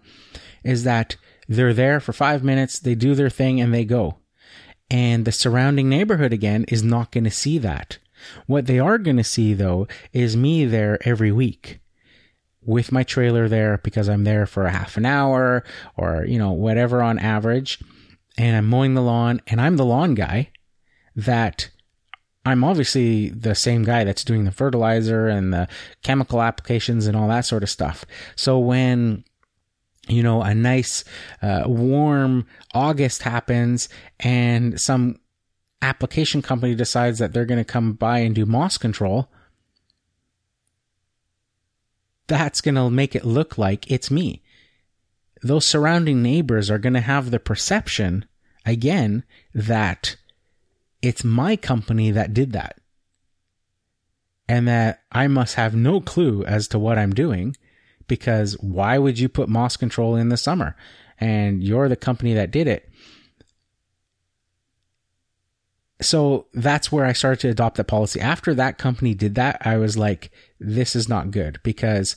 [0.64, 1.16] is that
[1.48, 4.18] they're there for five minutes, they do their thing, and they go.
[4.90, 7.98] And the surrounding neighborhood again is not going to see that.
[8.46, 11.80] What they are going to see though is me there every week
[12.68, 15.64] with my trailer there because I'm there for a half an hour
[15.96, 17.80] or, you know, whatever on average.
[18.38, 20.52] And I'm mowing the lawn and I'm the lawn guy
[21.16, 21.72] that
[22.46, 25.68] I'm obviously the same guy that's doing the fertilizer and the
[26.04, 28.06] chemical applications and all that sort of stuff.
[28.36, 29.24] So when
[30.10, 31.04] you know, a nice,
[31.42, 33.90] uh, warm August happens
[34.22, 35.20] and some
[35.82, 39.30] application company decides that they're going to come by and do moss control,
[42.28, 44.44] that's going to make it look like it's me.
[45.44, 48.26] Those surrounding neighbors are going to have the perception,
[48.66, 49.24] again,
[49.54, 50.18] that
[51.02, 52.80] it's my company that did that.
[54.50, 57.56] And that I must have no clue as to what I'm doing
[58.08, 60.76] because why would you put moss control in the summer?
[61.20, 62.90] And you're the company that did it.
[66.02, 68.22] So that's where I started to adopt that policy.
[68.22, 72.16] After that company did that, I was like, this is not good because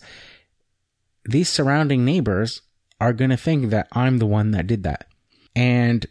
[1.24, 2.62] these surrounding neighbors
[3.00, 5.06] are going to think that I'm the one that did that.
[5.54, 6.06] And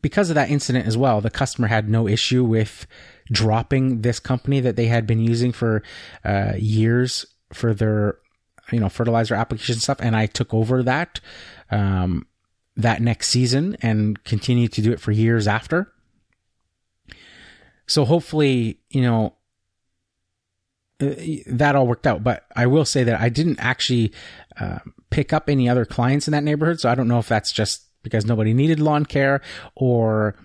[0.00, 2.86] because of that incident as well, the customer had no issue with
[3.30, 5.82] dropping this company that they had been using for
[6.24, 8.18] uh, years for their
[8.72, 9.98] you know, fertilizer application stuff.
[10.00, 11.20] And I took over that,
[11.70, 12.26] um,
[12.76, 15.92] that next season and continued to do it for years after.
[17.86, 19.34] So hopefully, you know,
[20.98, 22.24] that all worked out.
[22.24, 24.12] But I will say that I didn't actually
[24.60, 24.78] uh,
[25.10, 26.80] pick up any other clients in that neighborhood.
[26.80, 29.40] So I don't know if that's just because nobody needed lawn care
[29.74, 30.36] or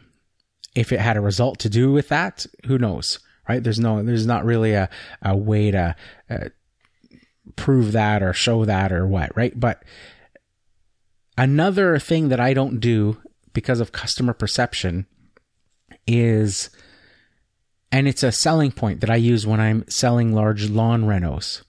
[0.76, 2.46] if it had a result to do with that.
[2.66, 3.20] Who knows?
[3.48, 3.64] Right?
[3.64, 4.90] There's no, there's not really a,
[5.22, 5.96] a way to,
[6.30, 6.50] uh,
[7.56, 9.60] prove that or show that or what, right?
[9.60, 9.84] But
[11.38, 15.06] another thing that I don't do because of customer perception
[16.08, 16.70] is,
[17.94, 21.62] and it's a selling point that I use when I'm selling large lawn renos,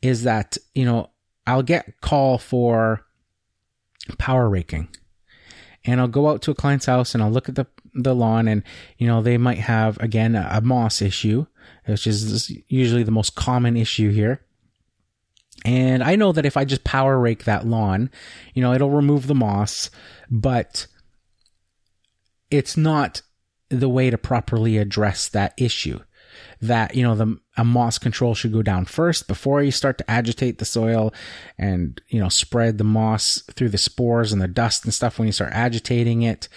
[0.00, 1.10] is that, you know,
[1.46, 3.04] I'll get call for
[4.18, 4.88] power raking.
[5.84, 8.48] And I'll go out to a client's house and I'll look at the the lawn
[8.48, 8.62] and
[8.96, 11.44] you know they might have again a, a moss issue
[11.84, 14.40] which is usually the most common issue here.
[15.66, 18.10] And I know that if I just power rake that lawn,
[18.54, 19.90] you know, it'll remove the moss,
[20.30, 20.86] but
[22.50, 23.20] it's not
[23.80, 26.00] the way to properly address that issue.
[26.60, 30.10] That, you know, the a moss control should go down first before you start to
[30.10, 31.12] agitate the soil
[31.58, 35.26] and, you know, spread the moss through the spores and the dust and stuff when
[35.26, 36.48] you start agitating it.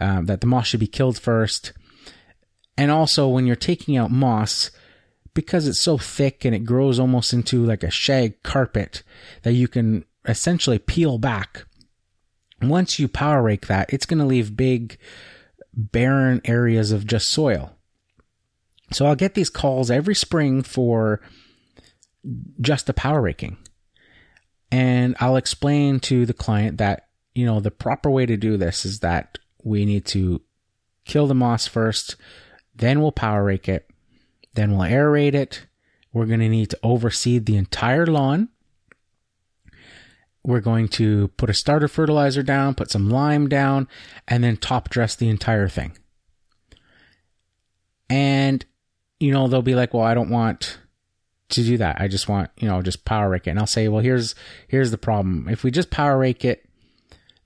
[0.00, 1.72] Um, that the moss should be killed first.
[2.76, 4.70] And also when you're taking out moss,
[5.34, 9.02] because it's so thick and it grows almost into like a shag carpet
[9.42, 11.66] that you can essentially peel back.
[12.60, 14.98] Once you power rake that, it's going to leave big
[15.74, 17.76] barren areas of just soil.
[18.92, 21.20] So I'll get these calls every spring for
[22.60, 23.56] just the power raking.
[24.70, 28.84] And I'll explain to the client that, you know, the proper way to do this
[28.84, 30.42] is that we need to
[31.04, 32.16] kill the moss first,
[32.74, 33.88] then we'll power rake it,
[34.54, 35.66] then we'll aerate it.
[36.12, 38.48] We're going to need to overseed the entire lawn.
[40.44, 43.88] We're going to put a starter fertilizer down, put some lime down,
[44.26, 45.92] and then top dress the entire thing.
[48.10, 48.64] And,
[49.20, 50.78] you know, they'll be like, well, I don't want
[51.50, 52.00] to do that.
[52.00, 53.50] I just want, you know, just power rake it.
[53.50, 54.34] And I'll say, well, here's,
[54.68, 55.48] here's the problem.
[55.48, 56.68] If we just power rake it,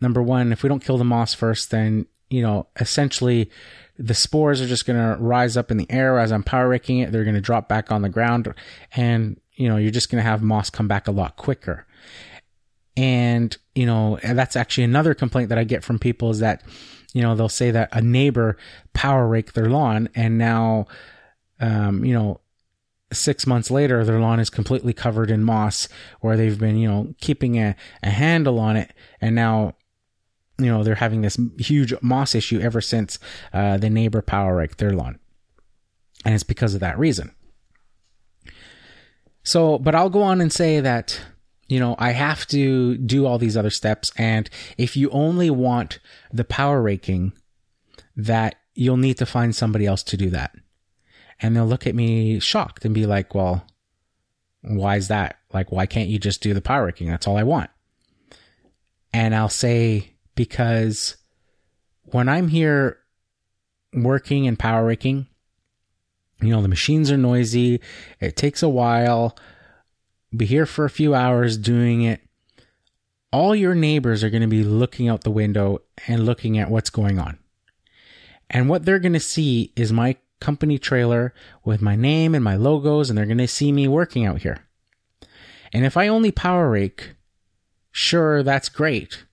[0.00, 3.50] number one, if we don't kill the moss first, then, you know, essentially
[3.98, 6.98] the spores are just going to rise up in the air as I'm power raking
[6.98, 7.12] it.
[7.12, 8.52] They're going to drop back on the ground
[8.92, 11.85] and, you know, you're just going to have moss come back a lot quicker.
[12.96, 16.62] And, you know, that's actually another complaint that I get from people is that,
[17.12, 18.56] you know, they'll say that a neighbor
[18.94, 20.86] power raked their lawn and now,
[21.60, 22.40] um, you know,
[23.12, 25.88] six months later, their lawn is completely covered in moss
[26.20, 28.92] or they've been, you know, keeping a, a handle on it.
[29.20, 29.74] And now
[30.58, 33.18] you know, they're having this huge moss issue ever since
[33.52, 35.18] uh, the neighbor power raked their lawn.
[36.24, 37.34] And it's because of that reason.
[39.42, 41.20] So, but I'll go on and say that,
[41.68, 44.12] you know, I have to do all these other steps.
[44.16, 44.48] And
[44.78, 45.98] if you only want
[46.32, 47.32] the power raking,
[48.16, 50.54] that you'll need to find somebody else to do that.
[51.40, 53.66] And they'll look at me shocked and be like, well,
[54.62, 55.38] why is that?
[55.52, 57.08] Like, why can't you just do the power raking?
[57.08, 57.70] That's all I want.
[59.12, 61.16] And I'll say, because
[62.04, 62.98] when I'm here
[63.92, 65.26] working and power raking,
[66.40, 67.80] you know, the machines are noisy.
[68.20, 69.36] It takes a while.
[70.34, 72.20] Be here for a few hours doing it.
[73.32, 76.90] All your neighbors are going to be looking out the window and looking at what's
[76.90, 77.38] going on.
[78.48, 82.56] And what they're going to see is my company trailer with my name and my
[82.56, 84.66] logos, and they're going to see me working out here.
[85.72, 87.14] And if I only power rake,
[87.90, 89.24] sure, that's great.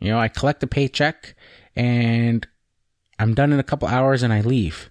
[0.00, 1.36] You know, I collect a paycheck
[1.76, 2.46] and
[3.18, 4.90] I'm done in a couple hours and I leave.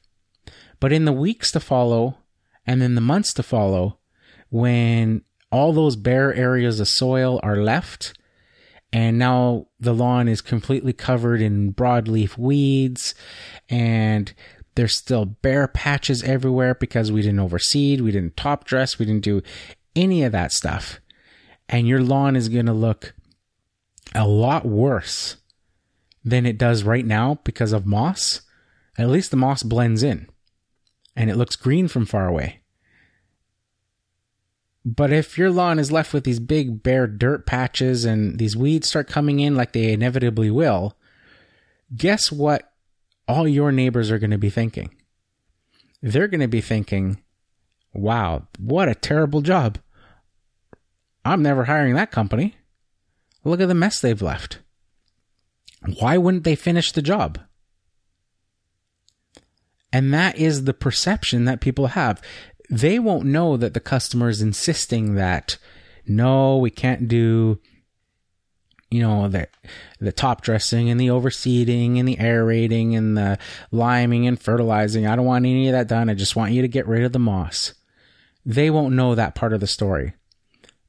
[0.80, 2.18] But in the weeks to follow
[2.66, 3.98] and then the months to follow,
[4.52, 8.14] when all those bare areas of soil are left
[8.94, 13.16] and now the lawn is completely covered in broadleaf weeds
[13.70, 14.34] and
[14.76, 19.24] there's still bare patches everywhere because we didn't overseed, we didn't top dress, we didn't
[19.24, 19.42] do
[19.96, 21.00] any of that stuff.
[21.68, 23.14] And your lawn is going to look
[24.14, 25.38] a lot worse
[26.24, 28.42] than it does right now because of moss.
[28.98, 30.28] At least the moss blends in
[31.16, 32.61] and it looks green from far away.
[34.84, 38.88] But if your lawn is left with these big bare dirt patches and these weeds
[38.88, 40.98] start coming in like they inevitably will,
[41.96, 42.72] guess what
[43.28, 44.94] all your neighbors are going to be thinking?
[46.02, 47.22] They're going to be thinking,
[47.94, 49.78] wow, what a terrible job.
[51.24, 52.56] I'm never hiring that company.
[53.44, 54.60] Look at the mess they've left.
[56.00, 57.40] Why wouldn't they finish the job?
[59.94, 62.22] And that is the perception that people have.
[62.72, 65.58] They won't know that the customer is insisting that,
[66.08, 67.60] no, we can't do,
[68.90, 69.50] you know, the,
[70.00, 73.38] the top dressing and the overseeding and the aerating and the
[73.72, 75.06] liming and fertilizing.
[75.06, 76.10] I don't want any of that done.
[76.10, 77.74] I just want you to get rid of the moss.
[78.46, 80.14] They won't know that part of the story.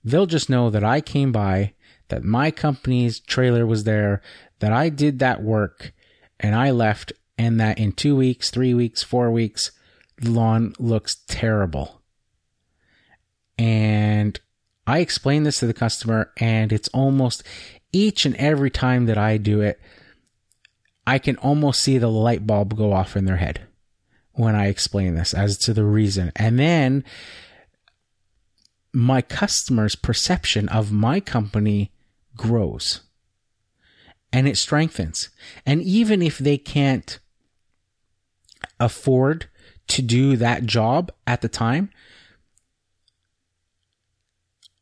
[0.04, 1.74] They'll just know that I came by,
[2.08, 4.22] that my company's trailer was there,
[4.60, 5.92] that I did that work
[6.38, 9.81] and I left and that in two weeks, three weeks, four weeks, the
[10.24, 12.02] lawn looks terrible.
[13.58, 14.38] And
[14.86, 17.42] I explain this to the customer, and it's almost
[17.92, 19.80] each and every time that I do it,
[21.06, 23.66] I can almost see the light bulb go off in their head
[24.32, 26.32] when I explain this as to the reason.
[26.36, 27.04] And then
[28.92, 31.92] my customer's perception of my company
[32.36, 33.00] grows
[34.32, 35.28] and it strengthens.
[35.66, 37.18] And even if they can't
[38.80, 39.48] afford
[39.88, 41.90] to do that job at the time,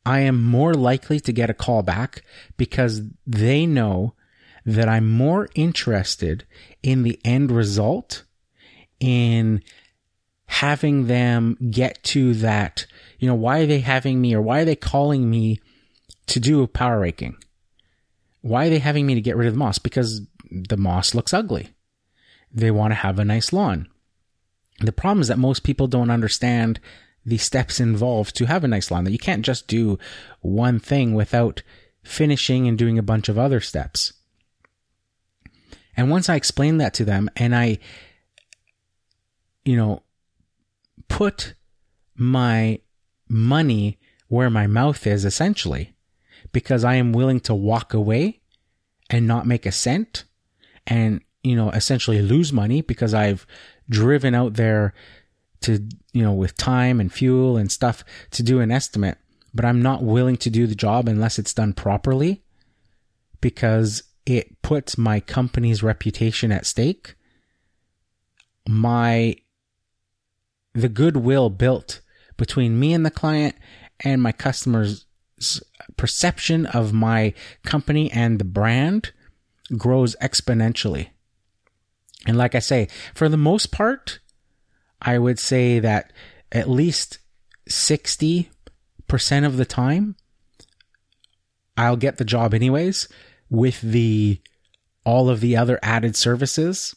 [0.06, 2.22] I am more likely to get a call back
[2.56, 4.14] because they know
[4.64, 6.46] that I'm more interested
[6.82, 8.24] in the end result,
[8.98, 9.62] in
[10.46, 12.86] having them get to that,
[13.18, 15.60] you know, why are they having me or why are they calling me
[16.26, 17.36] to do power raking?
[18.42, 19.78] Why are they having me to get rid of the moss?
[19.78, 21.68] Because the moss looks ugly.
[22.52, 23.88] They want to have a nice lawn.
[24.80, 26.80] The problem is that most people don't understand
[27.24, 29.98] the steps involved to have a nice lawn, that you can't just do
[30.40, 31.62] one thing without
[32.02, 34.14] finishing and doing a bunch of other steps.
[35.96, 37.78] And once I explained that to them and I,
[39.64, 40.02] you know,
[41.08, 41.54] put
[42.16, 42.80] my
[43.28, 45.94] money where my mouth is essentially,
[46.52, 48.40] because I am willing to walk away
[49.10, 50.24] and not make a cent
[50.86, 53.46] and, you know, essentially lose money because I've
[53.90, 54.94] driven out there
[55.60, 59.18] to, you know, with time and fuel and stuff to do an estimate,
[59.52, 62.42] but I'm not willing to do the job unless it's done properly
[63.42, 67.14] because it puts my company's reputation at stake.
[68.66, 69.36] My,
[70.72, 72.00] the goodwill built
[72.38, 73.56] between me and the client
[74.00, 75.04] and my customers
[75.96, 77.34] perception of my
[77.64, 79.12] company and the brand
[79.76, 81.08] grows exponentially.
[82.26, 84.18] And like I say, for the most part,
[85.00, 86.12] I would say that
[86.52, 87.18] at least
[87.68, 88.48] 60%
[89.46, 90.16] of the time,
[91.76, 93.08] I'll get the job anyways
[93.48, 94.40] with the
[95.04, 96.94] all of the other added services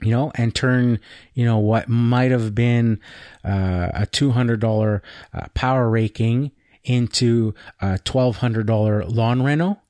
[0.00, 1.00] you know, and turn,
[1.34, 3.00] you know, what might have been
[3.44, 5.00] uh, a $200
[5.32, 6.52] uh, power raking
[6.84, 9.82] into a $1,200 lawn rental.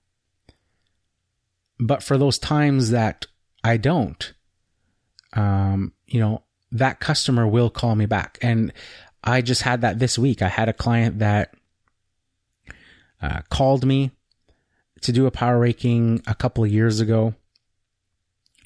[1.78, 3.26] But for those times that
[3.64, 4.32] I don't,
[5.32, 6.42] um, you know,
[6.72, 8.38] that customer will call me back.
[8.42, 8.72] And
[9.22, 10.42] I just had that this week.
[10.42, 11.54] I had a client that
[13.20, 14.12] uh, called me
[15.02, 17.34] to do a power raking a couple of years ago.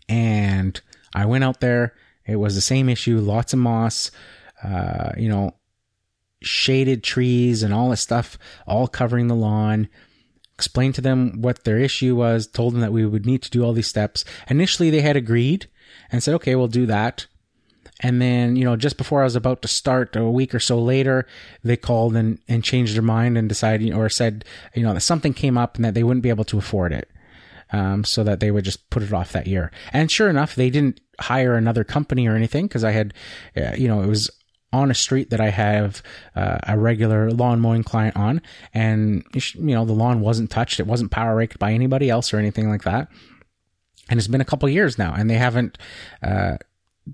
[0.09, 0.81] And
[1.15, 1.95] I went out there.
[2.27, 4.11] It was the same issue, lots of moss,
[4.63, 5.57] uh, you know,
[6.43, 9.89] shaded trees and all this stuff, all covering the lawn.
[10.63, 13.65] Explained to them what their issue was, told them that we would need to do
[13.65, 14.25] all these steps.
[14.49, 15.69] Initially, they had agreed
[16.11, 17.27] and said, okay, we'll do that.
[18.01, 20.79] And then, you know, just before I was about to start a week or so
[20.79, 21.27] later,
[21.63, 24.45] they called and, and changed their mind and decided or said,
[24.75, 27.09] you know, that something came up and that they wouldn't be able to afford it.
[27.75, 29.71] Um, so that they would just put it off that year.
[29.95, 33.15] And sure enough, they didn't hire another company or anything because I had,
[33.57, 34.31] uh, you know, it was
[34.73, 36.03] on a street that I have
[36.35, 38.41] uh, a regular lawn mowing client on,
[38.73, 42.39] and you know the lawn wasn't touched, it wasn't power raked by anybody else or
[42.39, 43.09] anything like that.
[44.09, 45.79] And it's been a couple years now, and they haven't
[46.23, 46.57] uh,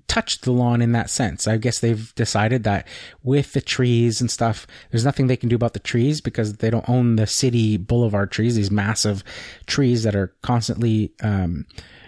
[0.07, 1.47] touched the lawn in that sense.
[1.47, 2.87] I guess they've decided that
[3.23, 6.69] with the trees and stuff, there's nothing they can do about the trees because they
[6.69, 9.23] don't own the city boulevard trees, these massive
[9.65, 11.65] trees that are constantly, um,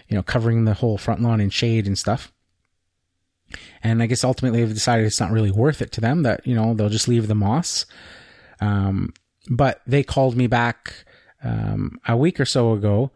[0.08, 2.31] you know, covering the whole front lawn in shade and stuff.
[3.82, 6.54] And I guess ultimately they've decided it's not really worth it to them that, you
[6.54, 7.86] know, they'll just leave the moss.
[8.60, 9.12] Um,
[9.50, 11.04] but they called me back,
[11.42, 13.10] um, a week or so ago,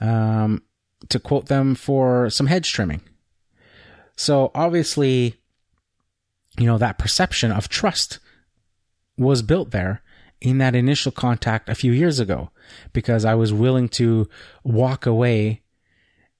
[0.00, 0.62] um,
[1.08, 3.00] to quote them for some hedge trimming.
[4.16, 5.36] So obviously,
[6.58, 8.18] you know, that perception of trust
[9.16, 10.02] was built there
[10.40, 12.50] in that initial contact a few years ago
[12.92, 14.28] because I was willing to
[14.64, 15.62] walk away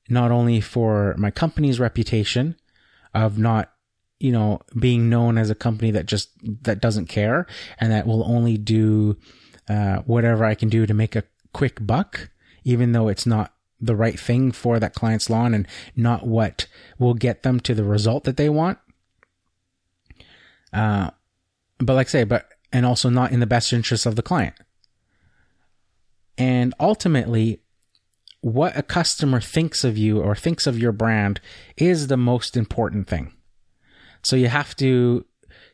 [0.09, 2.57] not only for my company's reputation
[3.15, 3.73] of not
[4.19, 6.31] you know being known as a company that just
[6.63, 7.47] that doesn't care
[7.79, 9.17] and that will only do
[9.69, 12.31] uh, whatever I can do to make a quick buck
[12.65, 16.67] even though it's not the right thing for that client's lawn and not what
[16.99, 18.79] will get them to the result that they want.
[20.73, 21.11] Uh,
[21.79, 24.55] but like I say, but, and also not in the best interest of the client.
[26.37, 27.63] And ultimately,
[28.41, 31.41] what a customer thinks of you or thinks of your brand
[31.76, 33.32] is the most important thing.
[34.22, 35.24] So you have to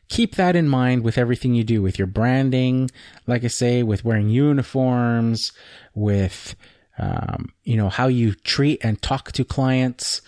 [0.09, 2.89] keep that in mind with everything you do, with your branding,
[3.25, 5.51] like I say, with wearing uniforms,
[5.93, 6.55] with
[6.99, 10.21] um, you know, how you treat and talk to clients,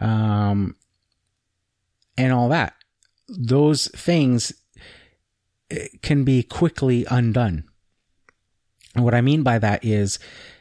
[0.00, 0.76] um,
[2.16, 2.74] and all that.
[3.28, 4.52] Those things
[5.70, 7.64] eh, can be quickly undone.
[8.94, 10.18] And what I mean by that is,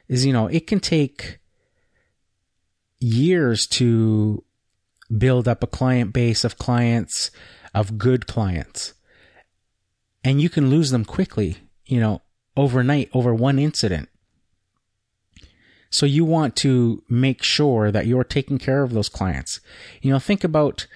[0.07, 1.39] is, you know, it can take
[2.99, 4.43] years to
[5.15, 7.31] build up a client base of clients,
[7.73, 8.93] of good clients.
[10.23, 12.21] And you can lose them quickly, you know,
[12.57, 14.09] overnight over one incident.
[15.89, 19.61] So you want to make sure that you're taking care of those clients.
[20.01, 20.87] You know, think about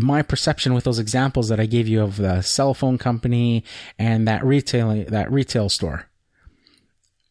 [0.00, 3.64] my perception with those examples that I gave you of the cell phone company
[3.98, 6.08] and that retail that retail store.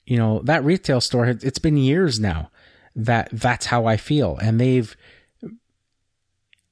[0.05, 2.51] You know, that retail store it's been years now
[2.95, 4.95] that that's how I feel and they've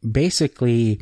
[0.10, 1.02] basically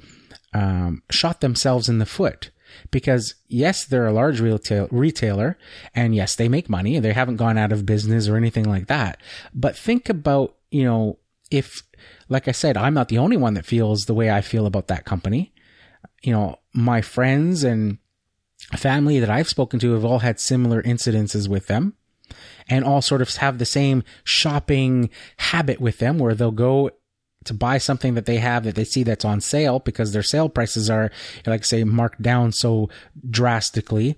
[0.53, 2.51] um, shot themselves in the foot
[2.89, 5.57] because yes, they're a large retail, retailer
[5.93, 6.99] and yes, they make money.
[6.99, 9.19] They haven't gone out of business or anything like that.
[9.53, 11.17] But think about, you know,
[11.49, 11.84] if,
[12.29, 14.88] like I said, I'm not the only one that feels the way I feel about
[14.88, 15.53] that company.
[16.23, 17.97] You know, my friends and
[18.77, 21.95] family that I've spoken to have all had similar incidences with them
[22.72, 26.89] and all sort of have the same shopping habit with them where they'll go
[27.43, 30.47] to buy something that they have that they see that's on sale because their sale
[30.47, 31.11] prices are,
[31.45, 32.89] like say, marked down so
[33.30, 34.15] drastically,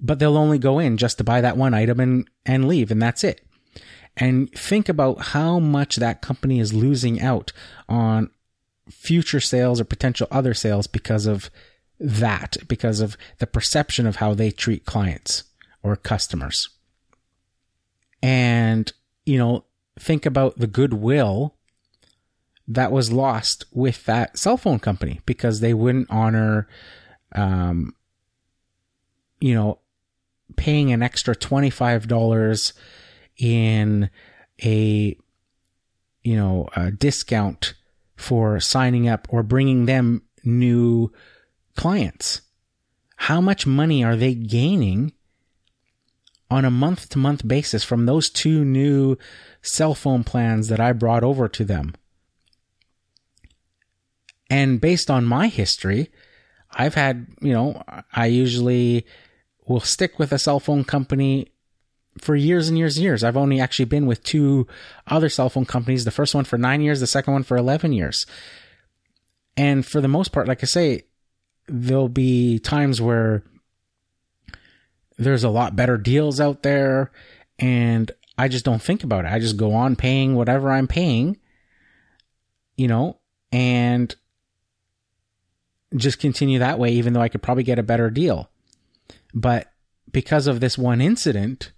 [0.00, 3.00] but they'll only go in just to buy that one item and, and leave, and
[3.00, 3.40] that's it.
[4.18, 7.52] And think about how much that company is losing out
[7.88, 8.30] on
[8.90, 11.50] future sales or potential other sales because of
[11.98, 15.44] that, because of the perception of how they treat clients
[15.82, 16.68] or customers.
[19.28, 19.64] You know,
[19.98, 21.54] think about the goodwill
[22.66, 26.66] that was lost with that cell phone company because they wouldn't honor,
[27.34, 27.94] um,
[29.38, 29.80] you know,
[30.56, 32.72] paying an extra $25
[33.36, 34.10] in
[34.64, 35.16] a,
[36.22, 37.74] you know, a discount
[38.16, 41.12] for signing up or bringing them new
[41.76, 42.40] clients.
[43.16, 45.12] How much money are they gaining
[46.50, 49.16] on a month to month basis from those two new
[49.62, 51.94] cell phone plans that I brought over to them?
[54.50, 56.10] And based on my history,
[56.70, 57.82] I've had, you know,
[58.12, 59.06] I usually
[59.66, 61.52] will stick with a cell phone company
[62.20, 63.22] for years and years and years.
[63.22, 64.66] I've only actually been with two
[65.06, 67.92] other cell phone companies, the first one for nine years, the second one for 11
[67.92, 68.26] years.
[69.56, 71.02] And for the most part, like I say,
[71.66, 73.42] there'll be times where
[75.18, 77.10] there's a lot better deals out there
[77.58, 79.32] and I just don't think about it.
[79.32, 81.38] I just go on paying whatever I'm paying,
[82.76, 83.18] you know,
[83.50, 84.14] and
[85.96, 88.48] just continue that way, even though I could probably get a better deal.
[89.34, 89.72] But
[90.12, 91.72] because of this one incident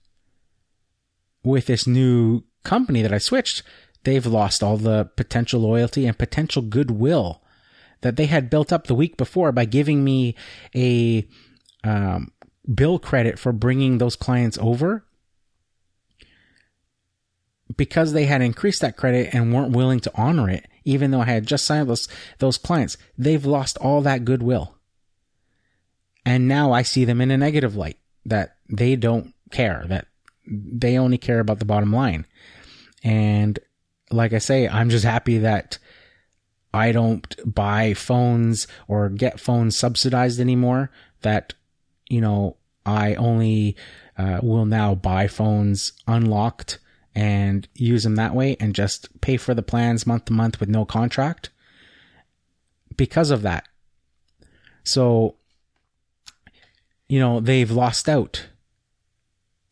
[1.43, 3.63] with this new company that I switched,
[4.05, 7.43] they've lost all the potential loyalty and potential goodwill
[8.03, 10.35] that they had built up the week before by giving me
[10.75, 11.27] a
[11.85, 12.33] um,
[12.73, 15.05] bill credit for bringing those clients over
[17.77, 21.27] because they had increased that credit and weren't willing to honor it, even though I
[21.27, 22.09] had just signed those,
[22.39, 24.75] those clients, they've lost all that goodwill.
[26.25, 30.07] And now I see them in a negative light that they don't care, that
[30.47, 32.27] they only care about the bottom line.
[33.03, 33.59] And
[34.11, 35.79] like I say, I'm just happy that
[36.75, 40.91] I don't buy phones or get phones subsidized anymore.
[41.23, 41.55] That,
[42.09, 43.77] you know, I only
[44.17, 46.79] uh, will now buy phones unlocked
[47.15, 50.69] and use them that way and just pay for the plans month to month with
[50.69, 51.51] no contract
[52.97, 53.67] because of that.
[54.85, 55.37] So,
[57.09, 58.47] you know, they've lost out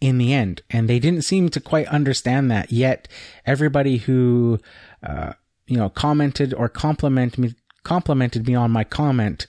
[0.01, 3.09] in the end and they didn't seem to quite understand that yet
[3.45, 4.59] everybody who
[5.03, 5.33] uh,
[5.67, 9.47] you know commented or complimented me complimented me on my comment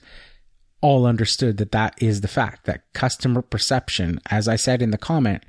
[0.80, 4.98] all understood that that is the fact that customer perception as i said in the
[4.98, 5.42] comment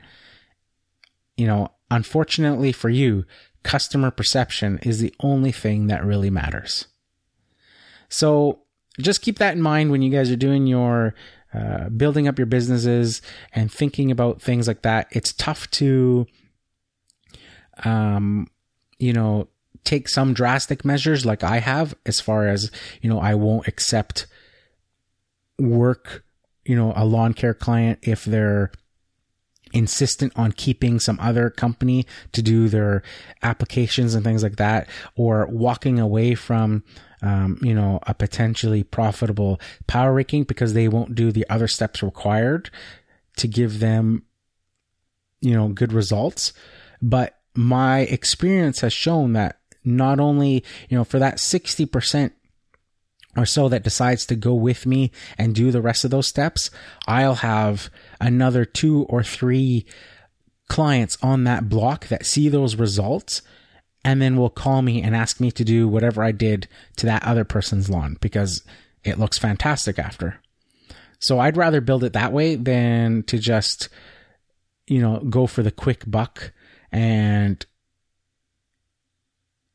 [1.37, 3.25] you know Unfortunately for you,
[3.63, 6.87] customer perception is the only thing that really matters.
[8.07, 8.61] So
[8.97, 11.13] just keep that in mind when you guys are doing your
[11.53, 13.21] uh, building up your businesses
[13.53, 15.07] and thinking about things like that.
[15.11, 16.27] It's tough to,
[17.83, 18.47] um,
[18.97, 19.49] you know,
[19.83, 22.71] take some drastic measures like I have as far as,
[23.01, 24.27] you know, I won't accept
[25.59, 26.23] work,
[26.65, 28.71] you know, a lawn care client if they're
[29.73, 33.03] insistent on keeping some other company to do their
[33.41, 36.83] applications and things like that, or walking away from,
[37.21, 42.03] um, you know, a potentially profitable power raking because they won't do the other steps
[42.03, 42.69] required
[43.37, 44.23] to give them,
[45.39, 46.53] you know, good results.
[47.01, 52.31] But my experience has shown that not only, you know, for that 60%
[53.35, 56.69] or so that decides to go with me and do the rest of those steps,
[57.07, 59.85] I'll have another two or three
[60.67, 63.41] clients on that block that see those results
[64.03, 66.67] and then will call me and ask me to do whatever I did
[66.97, 68.63] to that other person's lawn because
[69.03, 70.39] it looks fantastic after.
[71.19, 73.89] So I'd rather build it that way than to just,
[74.87, 76.51] you know, go for the quick buck
[76.91, 77.63] and,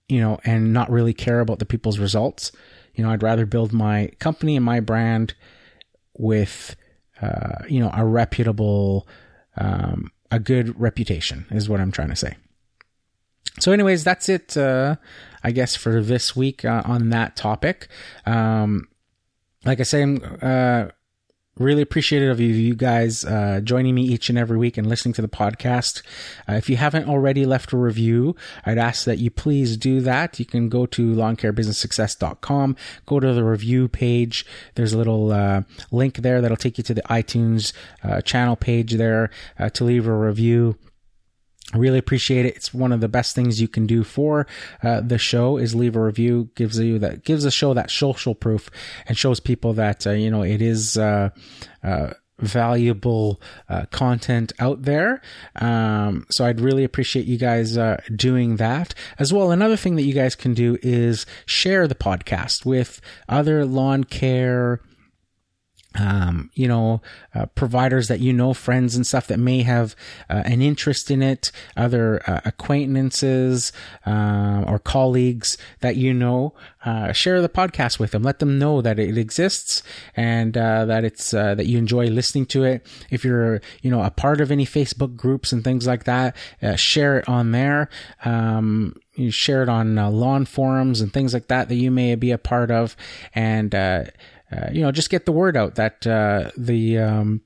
[0.09, 2.51] you know, and not really care about the people's results.
[2.97, 5.35] You know, I'd rather build my company and my brand
[6.17, 6.75] with,
[7.21, 9.07] uh, you know, a reputable,
[9.57, 12.37] um, a good reputation is what I'm trying to say.
[13.61, 14.97] So, anyways, that's it, uh,
[15.45, 17.89] I guess, for this week uh, on that topic.
[18.27, 18.89] Um,
[19.65, 20.89] like I say, I'm uh,
[21.59, 25.23] Really appreciative of you, guys uh, joining me each and every week and listening to
[25.23, 26.03] the podcast.
[26.47, 28.37] Uh, if you haven't already left a review,
[28.67, 30.39] I'd ask that you please do that.
[30.39, 32.77] You can go to lawncarebusinesssuccess.com,
[33.07, 34.45] go to the review page.
[34.75, 37.73] There's a little uh, link there that'll take you to the iTunes
[38.05, 40.77] uh, channel page there uh, to leave a review.
[41.77, 42.57] Really appreciate it.
[42.57, 44.47] It's one of the best things you can do for
[44.83, 46.51] uh, the show is leave a review.
[46.55, 48.71] gives you that gives the show that social proof
[49.07, 51.31] and shows people that uh, you know it is uh,
[51.83, 55.23] uh valuable uh, content out there.
[55.57, 59.51] Um, so I'd really appreciate you guys uh, doing that as well.
[59.51, 64.81] Another thing that you guys can do is share the podcast with other lawn care
[65.99, 67.01] um, you know,
[67.35, 69.97] uh, providers that you know, friends and stuff that may have
[70.29, 73.73] uh, an interest in it, other uh, acquaintances
[74.05, 78.23] uh, or colleagues that you know, uh, share the podcast with them.
[78.23, 79.83] Let them know that it exists
[80.17, 82.87] and uh, that it's that you enjoy listening to it.
[83.11, 86.37] If you're, you know, a part of any Facebook groups and things like that,
[86.77, 87.89] share it on there.
[88.25, 92.31] Um, you share it on lawn forums and things like that that you may be
[92.31, 92.97] a part of,
[93.35, 93.75] and
[94.53, 97.41] uh, you know, just get the word out that uh, the um,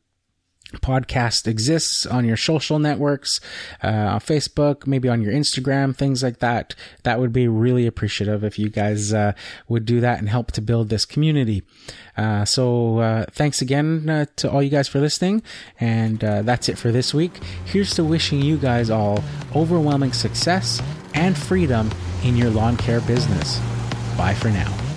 [0.79, 3.41] podcast exists on your social networks,
[3.83, 6.75] uh, on Facebook, maybe on your Instagram, things like that.
[7.03, 9.33] That would be really appreciative if you guys uh,
[9.69, 11.63] would do that and help to build this community.
[12.17, 15.43] Uh, so uh, thanks again uh, to all you guys for listening,
[15.79, 17.33] and uh, that's it for this week.
[17.65, 19.23] Here's to wishing you guys all
[19.55, 20.81] overwhelming success
[21.15, 21.91] and freedom
[22.23, 23.59] in your lawn care business.
[24.17, 24.90] Bye for now.